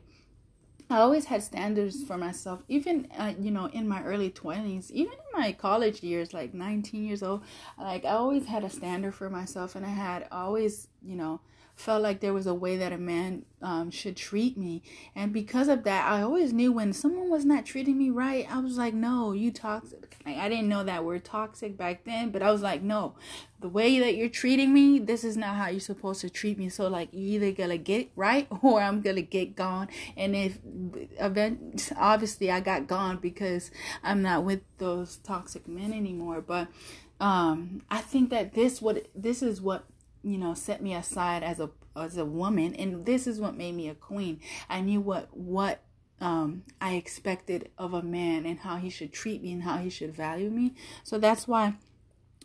[0.90, 5.14] I always had standards for myself, even uh, you know in my early twenties, even
[5.14, 7.44] in my college years, like nineteen years old.
[7.80, 11.40] Like I always had a standard for myself, and I had always you know
[11.76, 14.84] felt like there was a way that a man um, should treat me.
[15.16, 18.60] And because of that, I always knew when someone was not treating me right, I
[18.60, 20.16] was like, no, you toxic.
[20.26, 23.16] Like, I didn't know that word toxic back then, but I was like, no,
[23.60, 26.70] the way that you're treating me, this is not how you're supposed to treat me.
[26.70, 29.90] So, like, you either gonna get right or I'm gonna get gone.
[30.16, 30.60] And if
[31.20, 33.72] event, obviously, I got gone because
[34.04, 36.42] I'm not with those toxic men anymore.
[36.42, 36.68] But
[37.20, 39.86] um, I think that this what this is what
[40.24, 43.76] you know set me aside as a as a woman and this is what made
[43.76, 45.82] me a queen i knew what what
[46.22, 49.90] um, I expected of a man and how he should treat me and how he
[49.90, 50.74] should value me.
[51.04, 51.74] So that's why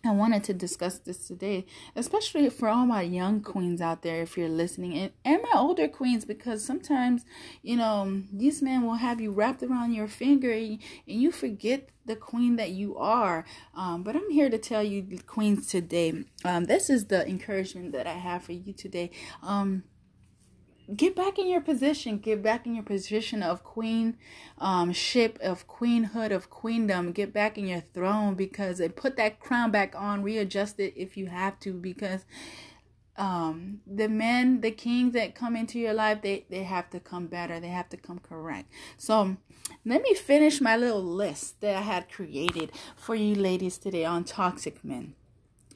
[0.05, 4.37] I wanted to discuss this today, especially for all my young queens out there, if
[4.37, 7.25] you're listening, and, and my older queens, because sometimes,
[7.63, 12.17] you know, these men will have you wrapped around your finger and, you forget the
[12.17, 13.45] queen that you are.
[13.75, 18.07] Um, but I'm here to tell you, queens, today, um, this is the encouragement that
[18.07, 19.11] I have for you today.
[19.43, 19.85] Um,
[20.97, 24.17] get back in your position get back in your position of queen
[24.59, 29.39] um ship of queenhood of queendom get back in your throne because and put that
[29.39, 32.25] crown back on readjust it if you have to because
[33.19, 37.27] um the men the kings that come into your life they they have to come
[37.27, 38.71] better they have to come correct.
[38.97, 39.37] So
[39.85, 44.25] let me finish my little list that i had created for you ladies today on
[44.25, 45.15] toxic men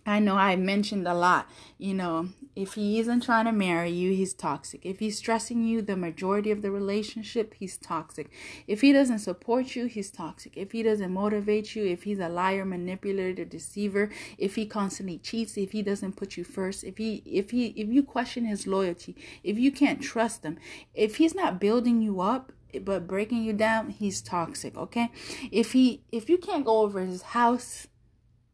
[0.04, 1.48] I know I mentioned a lot,
[1.78, 4.84] you know, if he isn't trying to marry you, he's toxic.
[4.84, 8.30] If he's stressing you the majority of the relationship, he's toxic.
[8.66, 10.56] If he doesn't support you, he's toxic.
[10.56, 15.56] If he doesn't motivate you, if he's a liar, manipulator, deceiver, if he constantly cheats,
[15.56, 19.16] if he doesn't put you first, if he if he if you question his loyalty,
[19.42, 20.58] if you can't trust him,
[20.94, 25.10] if he's not building you up, but breaking you down, he's toxic, okay?
[25.50, 27.86] If he if you can't go over his house,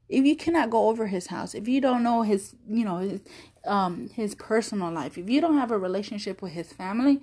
[0.09, 3.21] if you cannot go over his house if you don't know his you know his
[3.67, 7.21] um his personal life if you don't have a relationship with his family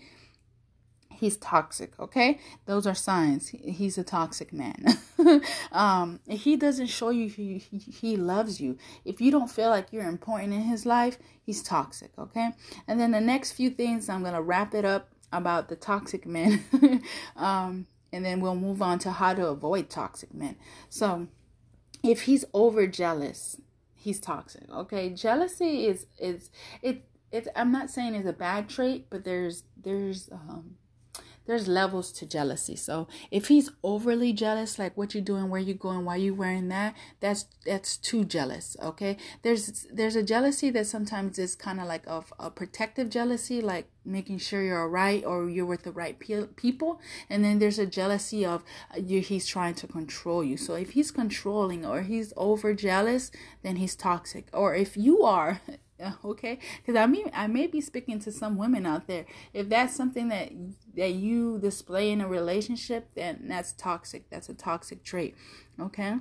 [1.15, 2.39] he's toxic okay?
[2.65, 3.49] Those are signs.
[3.49, 4.85] He's a toxic man.
[5.71, 8.77] Um if he doesn't show you he, he, loves you.
[9.03, 12.51] If you don't feel like you're important in his life he's toxic okay?
[12.87, 16.63] And then the next few things i'm gonna wrap it up about the toxic men.
[17.35, 20.55] Um and then we'll move on to how to avoid toxic men.
[20.89, 21.27] So
[22.11, 23.59] if he's over jealous,
[23.93, 24.63] he's toxic.
[24.71, 26.49] Okay, jealousy is is
[26.81, 27.03] it.
[27.31, 30.75] It's, I'm not saying it's a bad trait, but there's there's um
[31.45, 32.75] there's levels to jealousy.
[32.75, 36.69] So if he's overly jealous, like what you're doing, where you're going, why you wearing
[36.69, 38.75] that, that's that's too jealous.
[38.81, 39.17] Okay.
[39.41, 43.89] There's there's a jealousy that sometimes is kind of like of a protective jealousy, like
[44.05, 46.99] making sure you're all right or you're with the right pe- people.
[47.29, 50.57] And then there's a jealousy of uh, you, he's trying to control you.
[50.57, 53.31] So if he's controlling or he's over jealous,
[53.63, 54.47] then he's toxic.
[54.53, 55.61] Or if you are
[56.25, 56.59] okay?
[56.77, 59.25] Because i mean i may be speaking to some women out there.
[59.53, 60.51] If that's something that
[60.95, 64.29] that you display in a relationship then that's toxic.
[64.29, 65.35] That's a toxic trait.
[65.79, 66.15] Okay?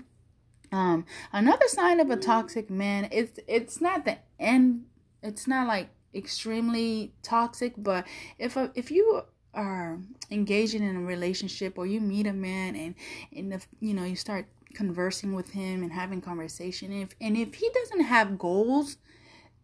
[0.72, 4.84] Um another sign of a toxic man it's it's not the end
[5.22, 8.06] it's not like extremely toxic but
[8.38, 9.22] if a, if you
[9.52, 9.98] are
[10.30, 12.94] engaging in a relationship or you meet a man and
[13.34, 17.54] and if you know you start conversing with him and having conversation if and if
[17.54, 18.96] he doesn't have goals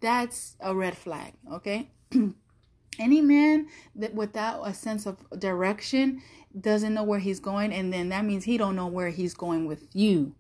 [0.01, 1.91] that's a red flag, okay?
[2.99, 6.23] Any man that without a sense of direction
[6.59, 9.67] doesn't know where he's going and then that means he don't know where he's going
[9.67, 10.35] with you.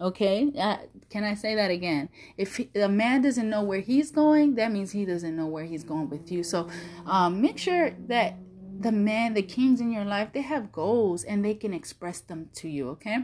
[0.00, 0.50] Okay?
[0.58, 0.78] Uh,
[1.10, 2.08] can I say that again?
[2.36, 5.64] If he, a man doesn't know where he's going, that means he doesn't know where
[5.64, 6.42] he's going with you.
[6.42, 6.68] So,
[7.06, 8.36] um, make sure that
[8.80, 12.48] the man, the kings in your life, they have goals and they can express them
[12.54, 13.18] to you, okay?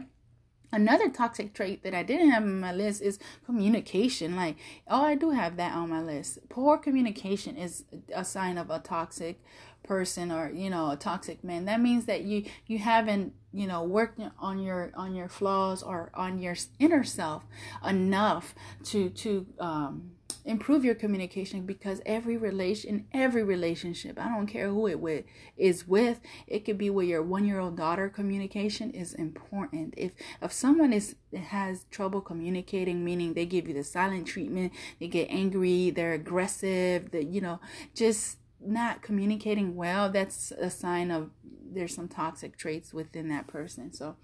[0.71, 4.35] Another toxic trait that I didn't have on my list is communication.
[4.35, 4.57] Like,
[4.87, 6.47] oh, I do have that on my list.
[6.49, 9.39] Poor communication is a sign of a toxic
[9.83, 13.81] person or you know a toxic man that means that you you haven't you know
[13.81, 17.43] worked on your on your flaws or on your inner self
[17.87, 18.53] enough
[18.83, 20.11] to to um
[20.45, 25.25] improve your communication because every relation every relationship i don't care who it with
[25.57, 29.93] is with it could be with your one year old daughter communication is important.
[29.97, 35.07] If if someone is has trouble communicating meaning they give you the silent treatment they
[35.07, 37.59] get angry they're aggressive that you know
[37.93, 41.29] just not communicating well that's a sign of
[41.71, 43.93] there's some toxic traits within that person.
[43.93, 44.15] So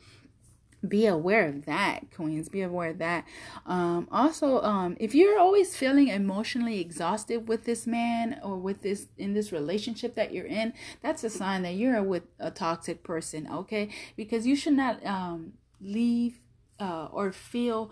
[0.87, 2.49] be aware of that queens.
[2.49, 3.25] Be aware of that.
[3.65, 9.07] Um, also um, if you're always feeling emotionally exhausted with this man or with this
[9.17, 13.47] in this relationship that you're in that's a sign that you're with a toxic person
[13.51, 13.89] okay?
[14.15, 16.39] Because you should not um, leave
[16.79, 17.91] uh, or feel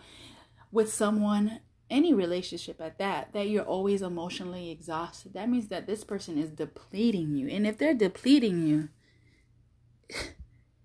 [0.72, 5.34] with someone any relationship at that that you're always emotionally exhausted.
[5.34, 7.48] That means that this person is depleting you.
[7.48, 8.90] And if they're depleting you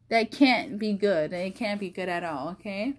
[0.09, 1.33] that can't be good.
[1.33, 2.95] It can't be good at all, okay?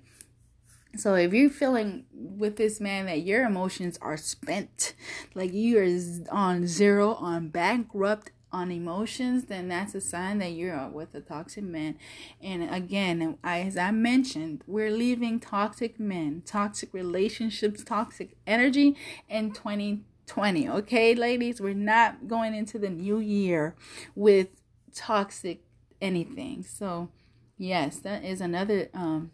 [0.95, 4.93] So if you're feeling with this man that your emotions are spent,
[5.35, 10.87] like you are on zero, on bankrupt, on emotions, then that's a sign that you're
[10.89, 11.95] with a toxic man.
[12.41, 18.97] And again, as I mentioned, we're leaving toxic men, toxic relationships, toxic energy
[19.29, 20.67] in 2020.
[20.69, 23.75] Okay, ladies, we're not going into the new year
[24.15, 24.47] with
[24.95, 25.61] toxic
[26.01, 26.63] anything.
[26.63, 27.09] So,
[27.57, 29.31] yes, that is another um,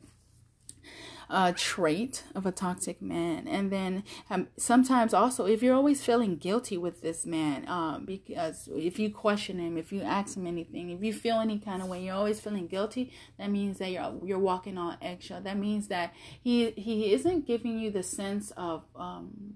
[1.30, 3.48] uh, trait of a toxic man.
[3.48, 8.70] And then um, sometimes also, if you're always feeling guilty with this man, um, because
[8.72, 11.88] if you question him, if you ask him anything, if you feel any kind of
[11.88, 13.12] way, you're always feeling guilty.
[13.38, 15.42] That means that you're you're walking on eggshell.
[15.42, 19.56] That means that he he isn't giving you the sense of um,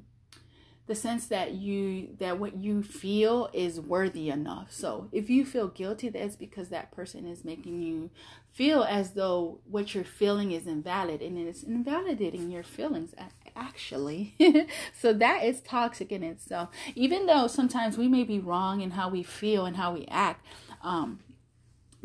[0.89, 4.71] the sense that you that what you feel is worthy enough.
[4.71, 8.09] So if you feel guilty, that's because that person is making you
[8.49, 13.13] feel as though what you're feeling is invalid and it's invalidating your feelings
[13.55, 14.33] actually.
[14.99, 16.69] so that is toxic in itself.
[16.95, 20.43] Even though sometimes we may be wrong in how we feel and how we act,
[20.81, 21.19] um,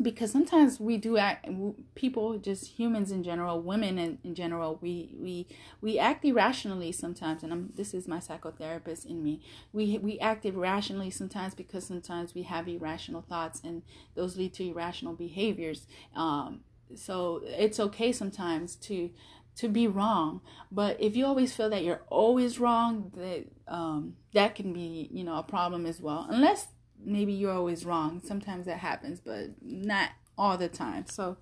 [0.01, 1.47] because sometimes we do act
[1.95, 5.47] people just humans in general women in, in general we we
[5.81, 9.41] we act irrationally sometimes and I'm, this is my psychotherapist in me.
[9.71, 13.83] We we act irrationally sometimes because sometimes we have irrational thoughts and
[14.15, 15.87] those lead to irrational behaviors.
[16.15, 16.61] Um,
[16.93, 19.09] so it's okay sometimes to
[19.55, 20.41] to be wrong
[20.71, 25.23] but if you always feel that you're always wrong that um, that can be you
[25.23, 26.67] know a problem as well unless
[27.05, 28.21] maybe you're always wrong.
[28.23, 31.05] Sometimes that happens, but not all the time.
[31.07, 31.37] So,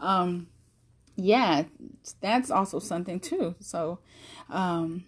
[0.00, 0.48] um,
[1.16, 1.64] yeah,
[2.20, 3.56] that's also something too.
[3.60, 4.00] So,
[4.50, 5.04] um,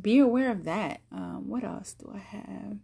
[0.00, 1.00] be aware of that.
[1.12, 2.76] Um, what else do I have?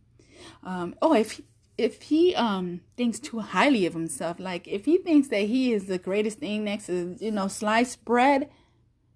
[0.62, 1.44] Um, oh, if he,
[1.78, 5.86] if he um thinks too highly of himself, like if he thinks that he is
[5.86, 8.50] the greatest thing next to you know sliced bread,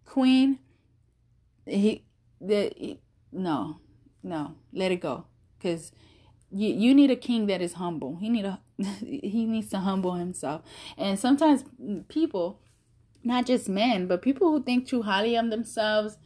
[0.05, 0.59] queen,
[1.67, 2.05] he
[2.41, 2.99] the
[3.33, 3.79] no
[4.23, 5.27] no let it go
[5.59, 5.93] because
[6.53, 8.17] you, you need a king that is humble.
[8.17, 8.61] He need a
[9.01, 10.63] he needs to humble himself.
[10.97, 11.65] And sometimes
[12.09, 12.61] people,
[13.23, 16.19] not just men, but people who think too highly of themselves,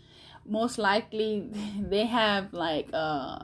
[0.47, 3.39] most likely they have like uh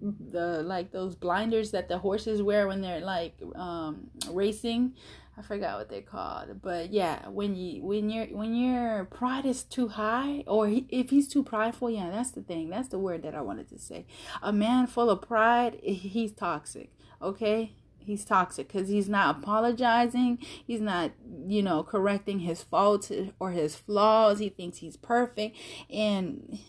[0.00, 4.92] the like those blinders that the horses wear when they're like um racing
[5.36, 9.64] I forgot what they're called, but yeah, when you when your when your pride is
[9.64, 12.70] too high, or he, if he's too prideful, yeah, that's the thing.
[12.70, 14.06] That's the word that I wanted to say.
[14.42, 16.92] A man full of pride, he's toxic.
[17.20, 20.38] Okay, he's toxic because he's not apologizing.
[20.64, 21.10] He's not,
[21.48, 23.10] you know, correcting his faults
[23.40, 24.38] or his flaws.
[24.38, 25.56] He thinks he's perfect,
[25.90, 26.60] and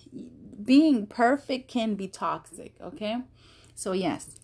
[0.63, 2.73] being perfect can be toxic.
[2.81, 3.17] Okay,
[3.75, 4.39] so yes,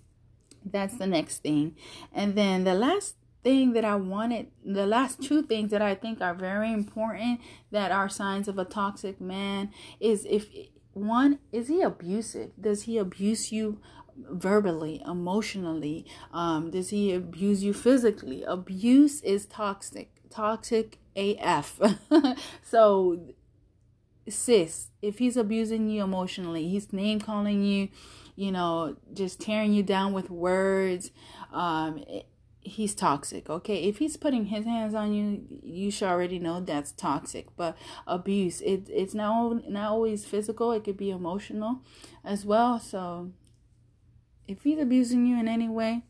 [0.64, 1.76] that's the next thing,
[2.14, 6.22] and then the last thing that I wanted, the last two things that I think
[6.22, 10.48] are very important that are signs of a toxic man is if
[10.94, 12.52] one, is he abusive?
[12.60, 13.80] Does he abuse you
[14.18, 16.06] verbally, emotionally?
[16.34, 18.44] Um, does he abuse you physically?
[18.44, 21.80] Abuse is toxic, toxic AF.
[22.62, 23.34] so,
[24.28, 27.90] sis, if he's abusing you emotionally, he's name calling you,
[28.36, 31.12] you know, just tearing you down with words,
[31.54, 32.04] um,
[32.64, 33.84] he's toxic okay?
[33.84, 37.48] If he's putting his hands on you you should already know that's toxic.
[37.56, 41.82] But abuse it it's not not always physical it could be emotional
[42.24, 42.80] as well.
[42.80, 43.32] So
[44.48, 46.04] if he's abusing you in any way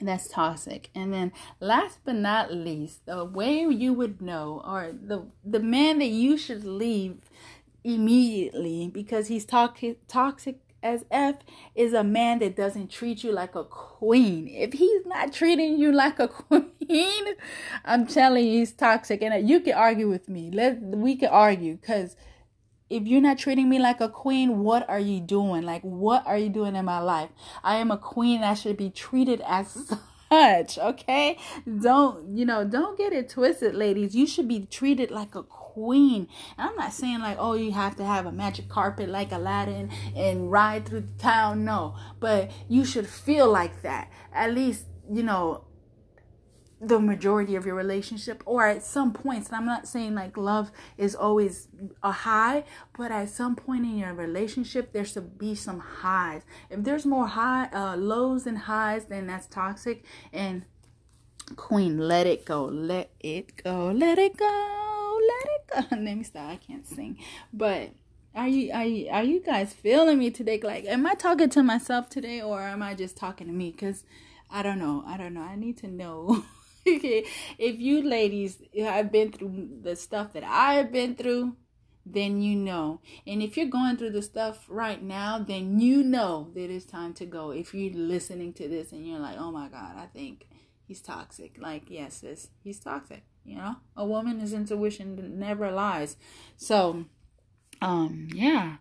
[0.00, 0.90] that's toxic.
[0.94, 5.98] And then last but not least, the way you would know or the the man
[5.98, 7.18] that you should leave
[7.84, 11.36] immediately because he's toxic toxic as F
[11.74, 14.48] is a man that doesn't treat you like a queen.
[14.48, 17.24] If he's not treating you like a queen,
[17.84, 19.22] I'm telling you he's toxic.
[19.22, 20.50] And you can argue with me.
[20.50, 22.16] Let we can argue because
[22.90, 25.62] if you're not treating me like a queen, what are you doing?
[25.62, 27.30] Like, what are you doing in my life?
[27.62, 28.42] I am a queen.
[28.42, 29.92] I should be treated as
[30.30, 30.78] such.
[30.78, 31.38] Okay.
[31.80, 34.16] Don't, you know, don't get it twisted, ladies.
[34.16, 35.59] You should be treated like a queen.
[35.76, 39.90] And I'm not saying like, oh, you have to have a magic carpet like Aladdin
[40.16, 41.64] and ride through the town.
[41.64, 44.10] No, but you should feel like that.
[44.32, 45.64] At least, you know,
[46.80, 50.70] the majority of your relationship or at some points and i'm not saying like love
[50.96, 51.68] is always
[52.02, 52.64] a high
[52.96, 57.26] but at some point in your relationship there should be some highs if there's more
[57.26, 60.64] high uh, lows and highs then that's toxic and
[61.56, 64.89] queen let it go let it go let it go
[65.90, 67.18] let me stop i can't sing
[67.52, 67.90] but
[68.34, 71.62] are you are you, are you guys feeling me today like am i talking to
[71.62, 74.04] myself today or am i just talking to me because
[74.50, 76.44] i don't know i don't know i need to know
[76.88, 77.26] okay,
[77.58, 81.56] if you ladies have been through the stuff that I've been through,
[82.06, 83.00] then you know.
[83.26, 87.12] And if you're going through the stuff right now, then you know that it's time
[87.14, 87.50] to go.
[87.50, 90.46] If you're listening to this and you're like, oh my God, I think
[90.86, 91.56] he's toxic.
[91.58, 93.24] Like, yes, sis, he's toxic.
[93.44, 96.16] You know, a woman's intuition never lies.
[96.56, 97.06] So,
[97.80, 98.76] um, yeah.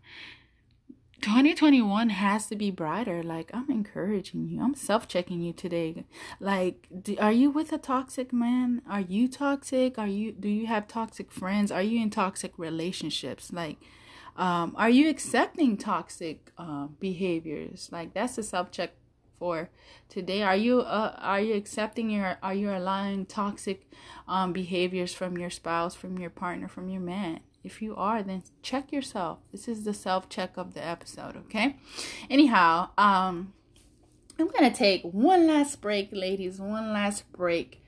[1.22, 3.22] 2021 has to be brighter.
[3.24, 4.62] Like, I'm encouraging you.
[4.62, 6.06] I'm self checking you today.
[6.40, 8.82] Like, do, are you with a toxic man?
[8.90, 9.98] Are you toxic?
[9.98, 11.72] Are you, do you have toxic friends?
[11.72, 13.52] Are you in toxic relationships?
[13.52, 13.78] Like,
[14.38, 17.90] um, are you accepting toxic uh, behaviors?
[17.92, 18.92] Like, that's a self check
[19.40, 19.70] for
[20.10, 20.44] today.
[20.44, 23.90] Are you, uh, are you accepting your, are you allowing toxic
[24.28, 27.40] um, behaviors from your spouse, from your partner, from your man?
[27.64, 29.40] If you are, then check yourself.
[29.52, 31.78] This is the self check of the episode, okay?
[32.30, 33.54] Anyhow, um
[34.40, 37.84] I'm to take one last break, ladies, one last break.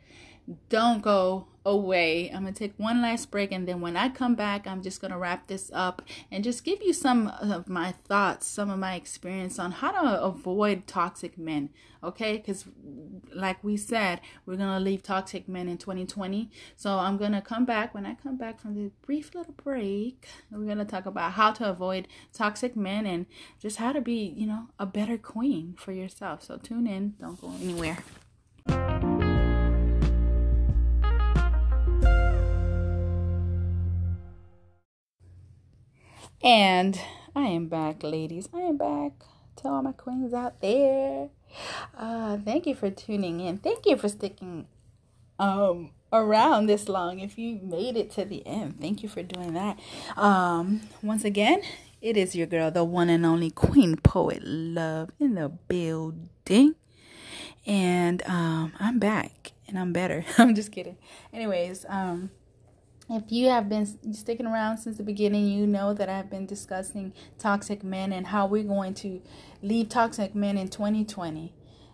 [0.68, 2.30] Don't go away.
[2.30, 5.02] I'm going to take one last break and then when I come back, I'm just
[5.02, 6.02] going to wrap this up
[6.32, 10.22] and just give you some of my thoughts, some of my experience on how to
[10.22, 11.70] avoid toxic men,
[12.04, 12.40] okay?
[12.40, 12.66] Cuz
[13.34, 16.50] like we said, we're going to leave toxic men in 2020.
[16.76, 20.28] So I'm going to come back when I come back from this brief little break.
[20.52, 23.26] We're going to talk about how to avoid toxic men and
[23.60, 26.44] just how to be, you know, a better queen for yourself.
[26.44, 27.98] So tune in, don't go anywhere.
[36.44, 37.00] And
[37.36, 38.50] I am back, ladies.
[38.52, 39.12] I am back
[39.58, 41.30] to all my queens out there.
[41.96, 43.60] Uh, thank you for tuning in.
[43.60, 44.68] Thank you for sticking
[45.38, 47.20] um around this long.
[47.20, 49.80] If you made it to the end, thank you for doing that.
[50.18, 51.62] Um, once again,
[52.02, 56.76] it is your girl, the one and only Queen Poet Love in the building.
[57.68, 60.26] And um, I'm back and I'm better.
[60.40, 60.98] I'm just kidding.
[61.32, 62.32] Anyways, um,
[63.12, 67.14] if you have been sticking around since the beginning, you know that I've been discussing
[67.38, 69.22] toxic men and how we're going to
[69.62, 71.54] leave toxic men in 2020.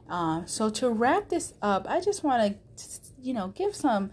[0.09, 2.85] Um, so to wrap this up, I just want to,
[3.21, 4.11] you know, give some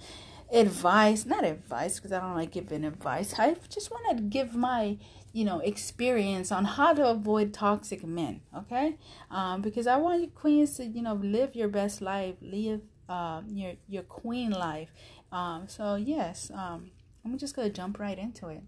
[0.53, 1.27] advice.
[1.27, 3.35] Not advice because I don't like giving advice.
[3.39, 4.99] I just want to give my,
[5.33, 8.41] you know, experience on how to avoid toxic men.
[8.57, 8.97] Okay,
[9.31, 13.43] um, because I want you queens to, you know, live your best life, live uh,
[13.49, 14.91] your your queen life.
[15.35, 16.93] Um, so yes, um,
[17.25, 18.63] I'm just gonna jump right into it.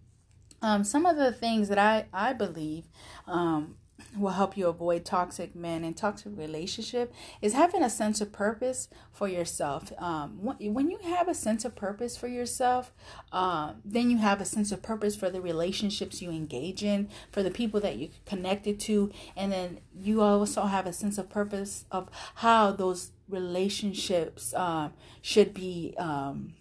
[0.61, 2.85] Um, some of the things that I I believe
[3.29, 3.77] um,
[4.17, 8.89] will help you avoid toxic men and toxic relationship is having a sense of purpose
[9.13, 9.93] for yourself.
[9.99, 12.93] Um, when you have a sense of purpose for yourself,
[13.33, 17.45] uh, then you have a sense of purpose for the relationships you engage in, for
[17.45, 21.85] the people that you connected to, and then you also have a sense of purpose
[21.93, 24.91] of how those relationships uh,
[25.23, 26.55] should be um,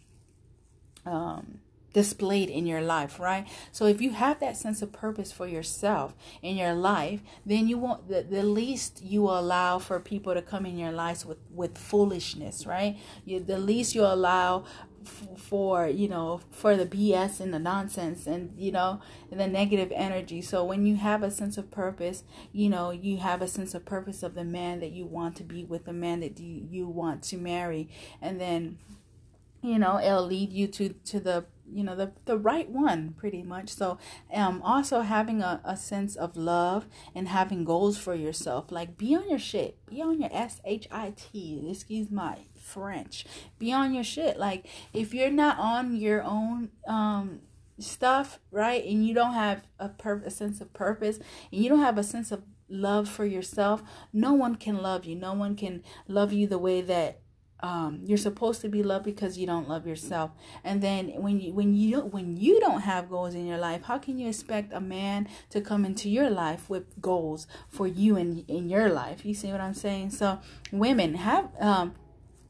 [1.05, 1.59] um,
[1.95, 3.47] displayed in your life, right?
[3.71, 7.77] So if you have that sense of purpose for yourself in your life, then you
[7.77, 11.77] want the, the least you allow for people to come in your lives with with
[11.77, 12.97] foolishness, right?
[13.23, 14.65] You the least you allow
[15.05, 19.01] for you know for the bs and the nonsense and you know
[19.31, 20.41] the negative energy.
[20.41, 23.85] So when you have a sense of purpose you know you have a sense of
[23.85, 26.87] purpose of the man that you want to be with the man that you, you
[26.87, 27.89] want to marry.
[28.21, 28.77] And then
[29.61, 31.45] you know it'll lead you to to the
[31.75, 33.69] you know the the right one pretty much.
[33.69, 33.97] So
[34.33, 38.71] um also having a, a sense of love and having goals for yourself.
[38.71, 39.85] Like be on your shit.
[39.85, 43.25] Be on your s-h-i-t excuse my french.
[43.59, 44.37] Be on your shit.
[44.39, 47.41] Like if you're not on your own um
[47.77, 51.19] stuff right and you don't have a, pur- a sense of purpose
[51.51, 55.15] and you don't have a sense of love for yourself no one can love you.
[55.15, 57.19] No one can love you the way that
[57.61, 60.31] um, you're supposed to be loved because you don't love yourself.
[60.63, 63.97] And then when you when you when you don't have goals in your life how
[63.97, 68.43] can you expect a man to come into your life with goals for you in
[68.47, 69.25] in your life?
[69.25, 70.11] You see what i'm saying?
[70.11, 70.39] So
[70.71, 71.95] women have um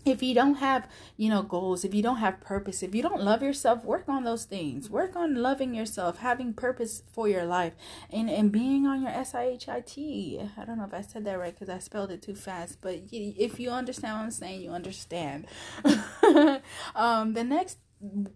[0.05, 0.87] if you don't have
[1.17, 4.23] you know goals if you don't have purpose if you don't love yourself work on
[4.23, 4.89] those things.
[4.89, 7.73] Work on loving yourself having purpose for your life
[8.11, 11.69] and and being on your s-i-h-i-t i don't know if i said that right because
[11.69, 15.45] i spelled it too fast but if you understand what i'm saying you understand.
[16.95, 17.77] Um the next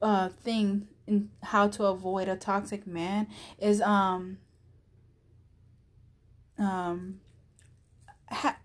[0.01, 3.28] uh thing in how to avoid a toxic man
[3.59, 4.38] is um
[6.57, 7.20] um
[8.30, 8.57] ha-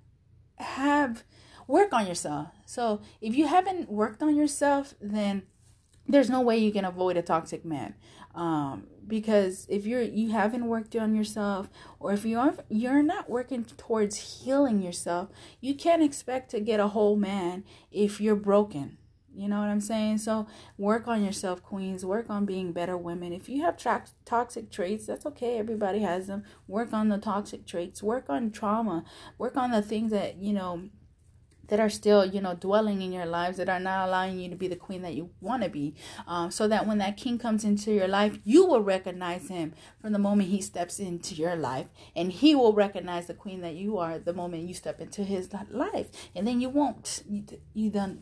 [0.56, 1.24] have
[1.66, 2.48] work on yourself.
[2.74, 5.44] So if you haven't worked on yourself, then
[6.08, 7.94] there's no way you can avoid a toxic man.
[8.34, 11.70] Um, because if you're you haven't worked on yourself,
[12.00, 15.28] or if you are you're not working towards healing yourself,
[15.60, 18.98] you can't expect to get a whole man if you're broken.
[19.36, 20.18] You know what I'm saying?
[20.18, 20.46] So
[20.78, 22.04] work on yourself, queens.
[22.04, 23.32] Work on being better women.
[23.32, 25.58] If you have tra- toxic traits, that's okay.
[25.58, 26.44] Everybody has them.
[26.68, 28.02] Work on the toxic traits.
[28.02, 29.04] Work on trauma.
[29.38, 30.88] Work on the things that, you know,
[31.68, 34.56] that are still you know dwelling in your lives that are not allowing you to
[34.56, 35.94] be the queen that you want to be
[36.26, 40.12] um, so that when that king comes into your life you will recognize him from
[40.12, 43.98] the moment he steps into your life and he will recognize the queen that you
[43.98, 48.20] are the moment you step into his life and then you won't you, you done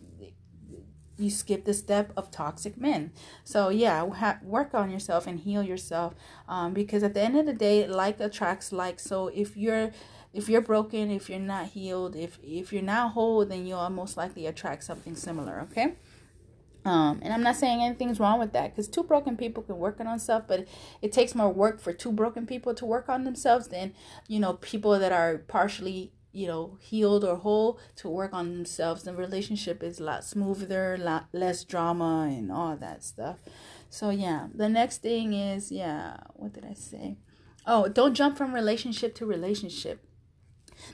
[1.22, 3.12] you skip the step of toxic men.
[3.45, 6.14] So yeah, ha- work on yourself and heal yourself,
[6.49, 8.99] um, because at the end of the day, like attracts like.
[8.99, 9.93] So if you're
[10.33, 14.16] if you're broken, if you're not healed, if if you're not whole, then you'll most
[14.16, 15.61] likely attract something similar.
[15.70, 15.95] Okay.
[16.85, 20.01] Um, and I'm not saying anything's wrong with that because two broken people can work
[20.01, 20.66] on stuff, but
[21.01, 23.95] it takes more work for two broken people to work on themselves than
[24.26, 29.05] you know people that are partially you know healed or whole to work on themselves.
[29.05, 33.39] The relationship is a lot smoother, lot less drama, and all that stuff.
[33.89, 37.18] So yeah, the next thing is yeah, what did I say?
[37.64, 40.05] Oh, don't jump from relationship to relationship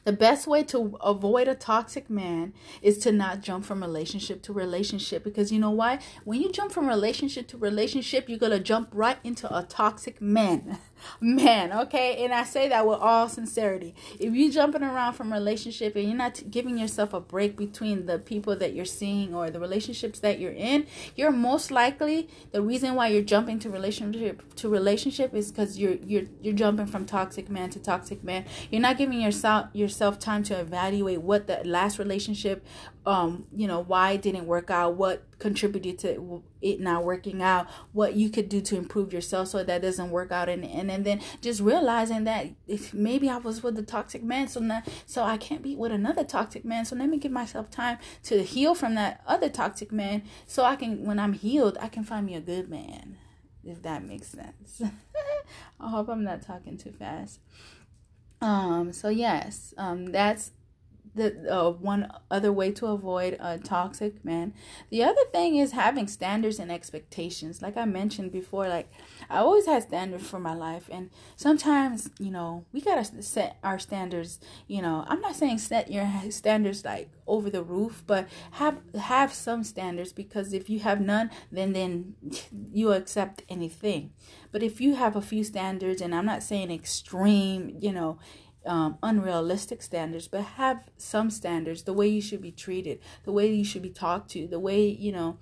[0.05, 4.53] the best way to avoid a toxic man is to not jump from relationship to
[4.53, 5.99] relationship because you know why?
[6.25, 10.21] When you jump from relationship to relationship, you're going to jump right into a toxic
[10.21, 10.79] man.
[11.21, 12.25] man, okay?
[12.25, 13.95] And I say that with all sincerity.
[14.19, 18.19] If you're jumping around from relationship and you're not giving yourself a break between the
[18.19, 20.87] people that you're seeing or the relationships that you're in,
[21.17, 25.97] you're most likely the reason why you're jumping to relationship to relationship is cuz you're
[26.05, 28.45] you're you're jumping from toxic man to toxic man.
[28.71, 32.65] You're not giving yourself yourself time to evaluate what the last relationship
[33.09, 37.67] um you know why it didn't work out what contributed to it not working out
[37.93, 41.07] what you could do to improve yourself so that doesn't work out and and, and
[41.07, 45.23] then just realizing that if maybe I was with a toxic man so now so
[45.23, 46.85] I can't be with another toxic man.
[46.85, 50.77] So let me give myself time to heal from that other toxic man so I
[50.77, 53.17] can when I'm healed I can find me a good man
[53.65, 54.83] if that makes sense.
[55.81, 57.41] I hope I'm not talking too fast.
[58.43, 60.51] Um so yes um that's
[61.19, 64.55] the uh, one other way to avoid a toxic man.
[64.91, 67.61] The other thing is having standards and expectations.
[67.61, 68.91] Like I mentioned before, like
[69.29, 73.79] I always had standards for my life, and sometimes you know we gotta set our
[73.79, 74.41] standards.
[74.67, 79.33] You know, I'm not saying set your standards like over the roof, but have have
[79.33, 82.15] some standards because if you have none, then then
[82.73, 84.13] you accept anything.
[84.51, 88.19] But if you have a few standards, and I'm not saying extreme, you know
[88.69, 93.53] um, unrealistic standards, but have some standards, the way you should be treated, the way
[93.53, 95.39] you should be talked to, the way, you know,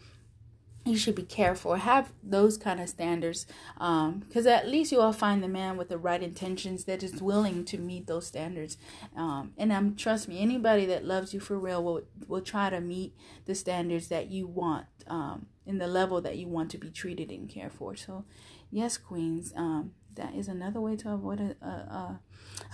[0.87, 1.75] you should be careful.
[1.75, 5.89] Have those kind of standards because um, at least you will find the man with
[5.89, 8.79] the right intentions that is willing to meet those standards.
[9.17, 12.81] Um, and I'm trust me, anybody that loves you for real will will try to
[12.81, 13.15] meet
[13.47, 17.31] the standards that you want um, in the level that you want to be treated
[17.31, 17.97] and cared for.
[17.97, 18.25] So,
[18.71, 22.21] yes, queens, um, that is another way to avoid a, a, a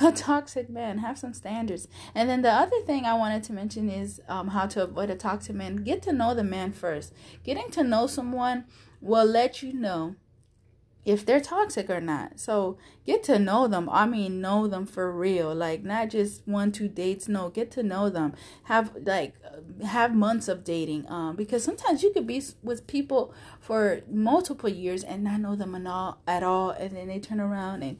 [0.00, 0.98] a toxic man.
[0.98, 1.88] Have some standards.
[2.14, 5.16] And then the other thing I wanted to mention is um, how to avoid a
[5.16, 5.76] toxic man.
[5.76, 7.12] Get to know the man first.
[7.44, 8.64] Getting to know someone
[9.00, 10.16] will let you know
[11.04, 12.38] if they're toxic or not.
[12.38, 13.88] So get to know them.
[13.90, 15.54] I mean, know them for real.
[15.54, 17.28] Like not just one two dates.
[17.28, 18.34] No, get to know them.
[18.64, 19.34] Have like
[19.84, 21.10] have months of dating.
[21.10, 25.74] Um, because sometimes you could be with people for multiple years and not know them
[25.74, 27.98] at all, at all, and then they turn around and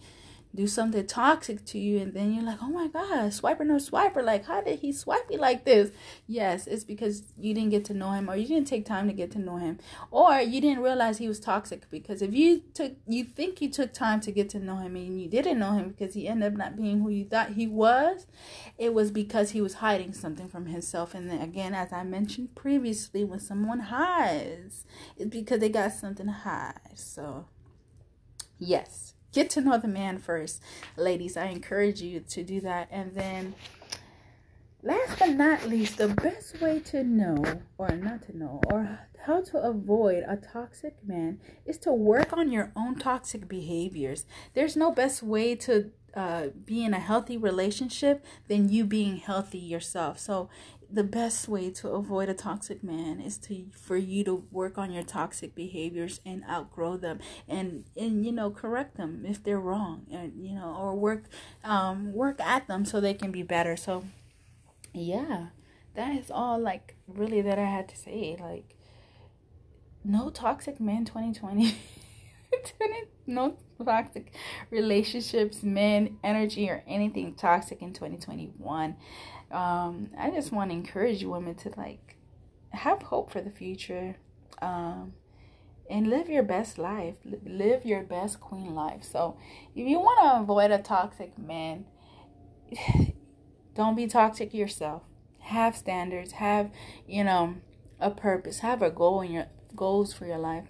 [0.55, 4.23] do something toxic to you and then you're like oh my god swiper no swiper
[4.23, 5.91] like how did he swipe me like this?
[6.27, 9.15] Yes it's because you didn't get to know him or you didn't take time to
[9.15, 9.79] get to know him
[10.11, 13.93] or you didn't realize he was toxic because if you took you think you took
[13.93, 16.59] time to get to know him and you didn't know him because he ended up
[16.59, 18.27] not being who you thought he was
[18.77, 21.15] it was because he was hiding something from himself.
[21.15, 24.85] And then again as i mentioned previously when someone hides
[25.17, 26.79] it's because they got something to hide.
[26.95, 27.47] So
[28.59, 30.63] yes get to know the man first
[30.97, 31.37] ladies.
[31.37, 32.89] I encourage you to do that.
[32.91, 33.55] And then
[34.83, 37.43] last but not least the best way to know
[37.79, 42.51] or not to know or how to avoid a toxic man is to work on
[42.51, 44.27] your own toxic behaviors.
[44.55, 49.59] There's no best way to uh, be in a healthy relationship than you being healthy
[49.59, 50.19] yourself.
[50.19, 50.49] So
[50.93, 54.93] the best way to avoid a toxic man is to for you to work on
[54.93, 57.19] your toxic behaviors and outgrow them
[57.49, 61.25] and and you know correct them if they're wrong and you know or work
[61.65, 63.77] um work at them so they can be better.
[63.77, 64.05] So
[64.95, 65.47] yeah
[65.95, 68.75] that is all like really that i had to say like
[70.05, 71.77] no toxic man 2020
[73.27, 74.33] no toxic
[74.71, 78.97] relationships men energy or anything toxic in 2021
[79.53, 82.17] um, I just want to encourage you women to like
[82.71, 84.17] have hope for the future
[84.61, 85.13] um,
[85.91, 87.17] and live your best life.
[87.45, 89.05] Live your best queen life.
[89.05, 89.37] So,
[89.75, 91.85] if you want to avoid a toxic man,
[93.75, 95.03] don't be toxic yourself.
[95.41, 96.33] Have standards.
[96.33, 96.71] Have
[97.07, 97.57] you know
[98.01, 98.61] a purpose.
[98.61, 99.47] Have a goal in your
[99.77, 100.69] goals for your life.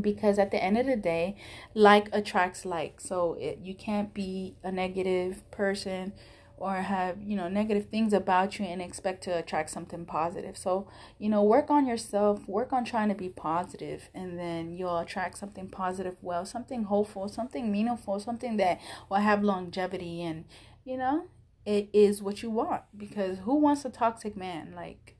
[0.00, 1.36] Because at the end of the day,
[1.74, 3.00] like attracts like.
[3.00, 6.14] So it, you can't be a negative person
[6.62, 10.56] or have you know negative things about you and expect to attract something positive.
[10.56, 10.86] So
[11.18, 15.38] you know work on yourself work on trying to be positive and then you'll attract
[15.38, 16.16] something positive.
[16.22, 20.22] Well something hopeful something meaningful something that will have longevity.
[20.22, 20.44] And
[20.84, 21.24] you know
[21.66, 24.72] it is what you want because who wants a toxic man?
[24.76, 25.16] Like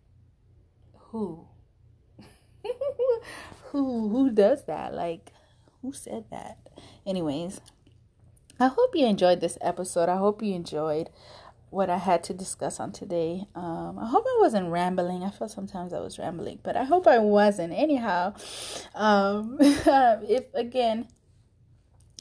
[1.11, 1.49] who?
[3.73, 4.95] Who who does that?
[4.95, 5.33] Like
[5.81, 6.59] who said that?
[7.07, 7.61] Anyways
[8.63, 10.09] I hope you enjoyed this episode.
[10.09, 11.11] I hope you enjoyed
[11.71, 13.49] what I had to discuss on today.
[13.57, 15.25] Um, I hope I wasn't rambling.
[15.25, 17.73] I felt sometimes I was rambling, but I hope I wasn't.
[17.73, 18.35] Anyhow,
[18.95, 21.09] um, if again,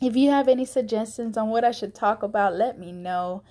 [0.02, 3.44] if you have any suggestions on what I should talk about, let me know.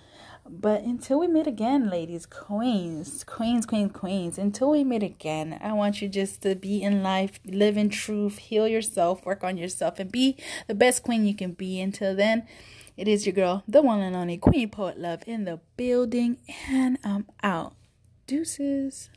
[0.49, 5.75] But until we meet again, ladies, queens, queens, queens, queens, until we meet again, I
[5.75, 10.01] want you just to be in life, live in truth, heal yourself, work on yourself,
[10.01, 10.37] and be
[10.67, 11.81] the best queen you can be.
[11.81, 12.49] Until then,
[13.01, 16.37] it is your girl, the one and only Queen Poet Love in the building,
[16.69, 17.73] and I'm out.
[18.27, 19.09] Deuces.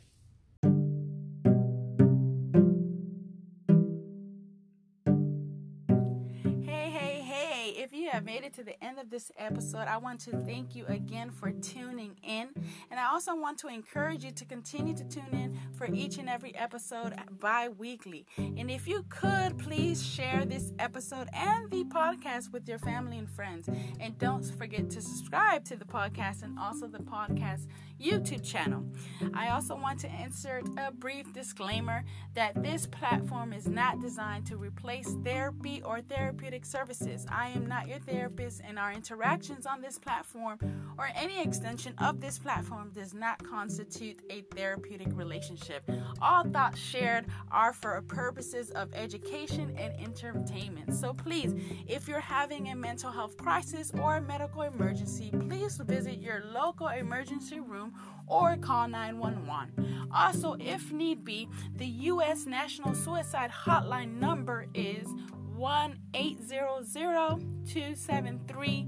[8.14, 11.32] Have made it to the end of this episode, I want to thank you again
[11.32, 12.48] for tuning in.
[12.92, 16.28] And I also want to encourage you to continue to tune in for each and
[16.28, 18.24] every episode bi weekly.
[18.38, 23.28] And if you could, please share this episode and the podcast with your family and
[23.28, 23.68] friends.
[23.98, 27.66] And don't forget to subscribe to the podcast and also the podcast
[28.00, 28.84] YouTube channel.
[29.32, 34.56] I also want to insert a brief disclaimer that this platform is not designed to
[34.56, 37.26] replace therapy or therapeutic services.
[37.28, 40.58] I am not your therapist, and our interactions on this platform
[40.98, 45.88] or any extension of this platform does not constitute a therapeutic relationship.
[46.20, 50.94] All thoughts shared are for purposes of education and entertainment.
[50.94, 51.54] So please,
[51.86, 56.88] if you're having a mental health crisis or a medical emergency, please visit your local
[56.88, 57.94] emergency room
[58.26, 60.08] or call 911.
[60.12, 62.46] Also, if need be, the U.S.
[62.46, 65.06] National Suicide Hotline number is
[65.56, 66.84] 1 800
[67.66, 68.86] 273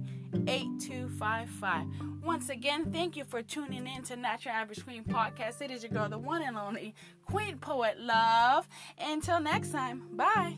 [0.49, 1.87] 8255.
[2.23, 5.61] Once again, thank you for tuning in to Not Your Average Queen Podcast.
[5.61, 6.95] It is your girl, the one and only
[7.25, 8.69] Queen Poet Love.
[8.99, 10.57] Until next time, bye.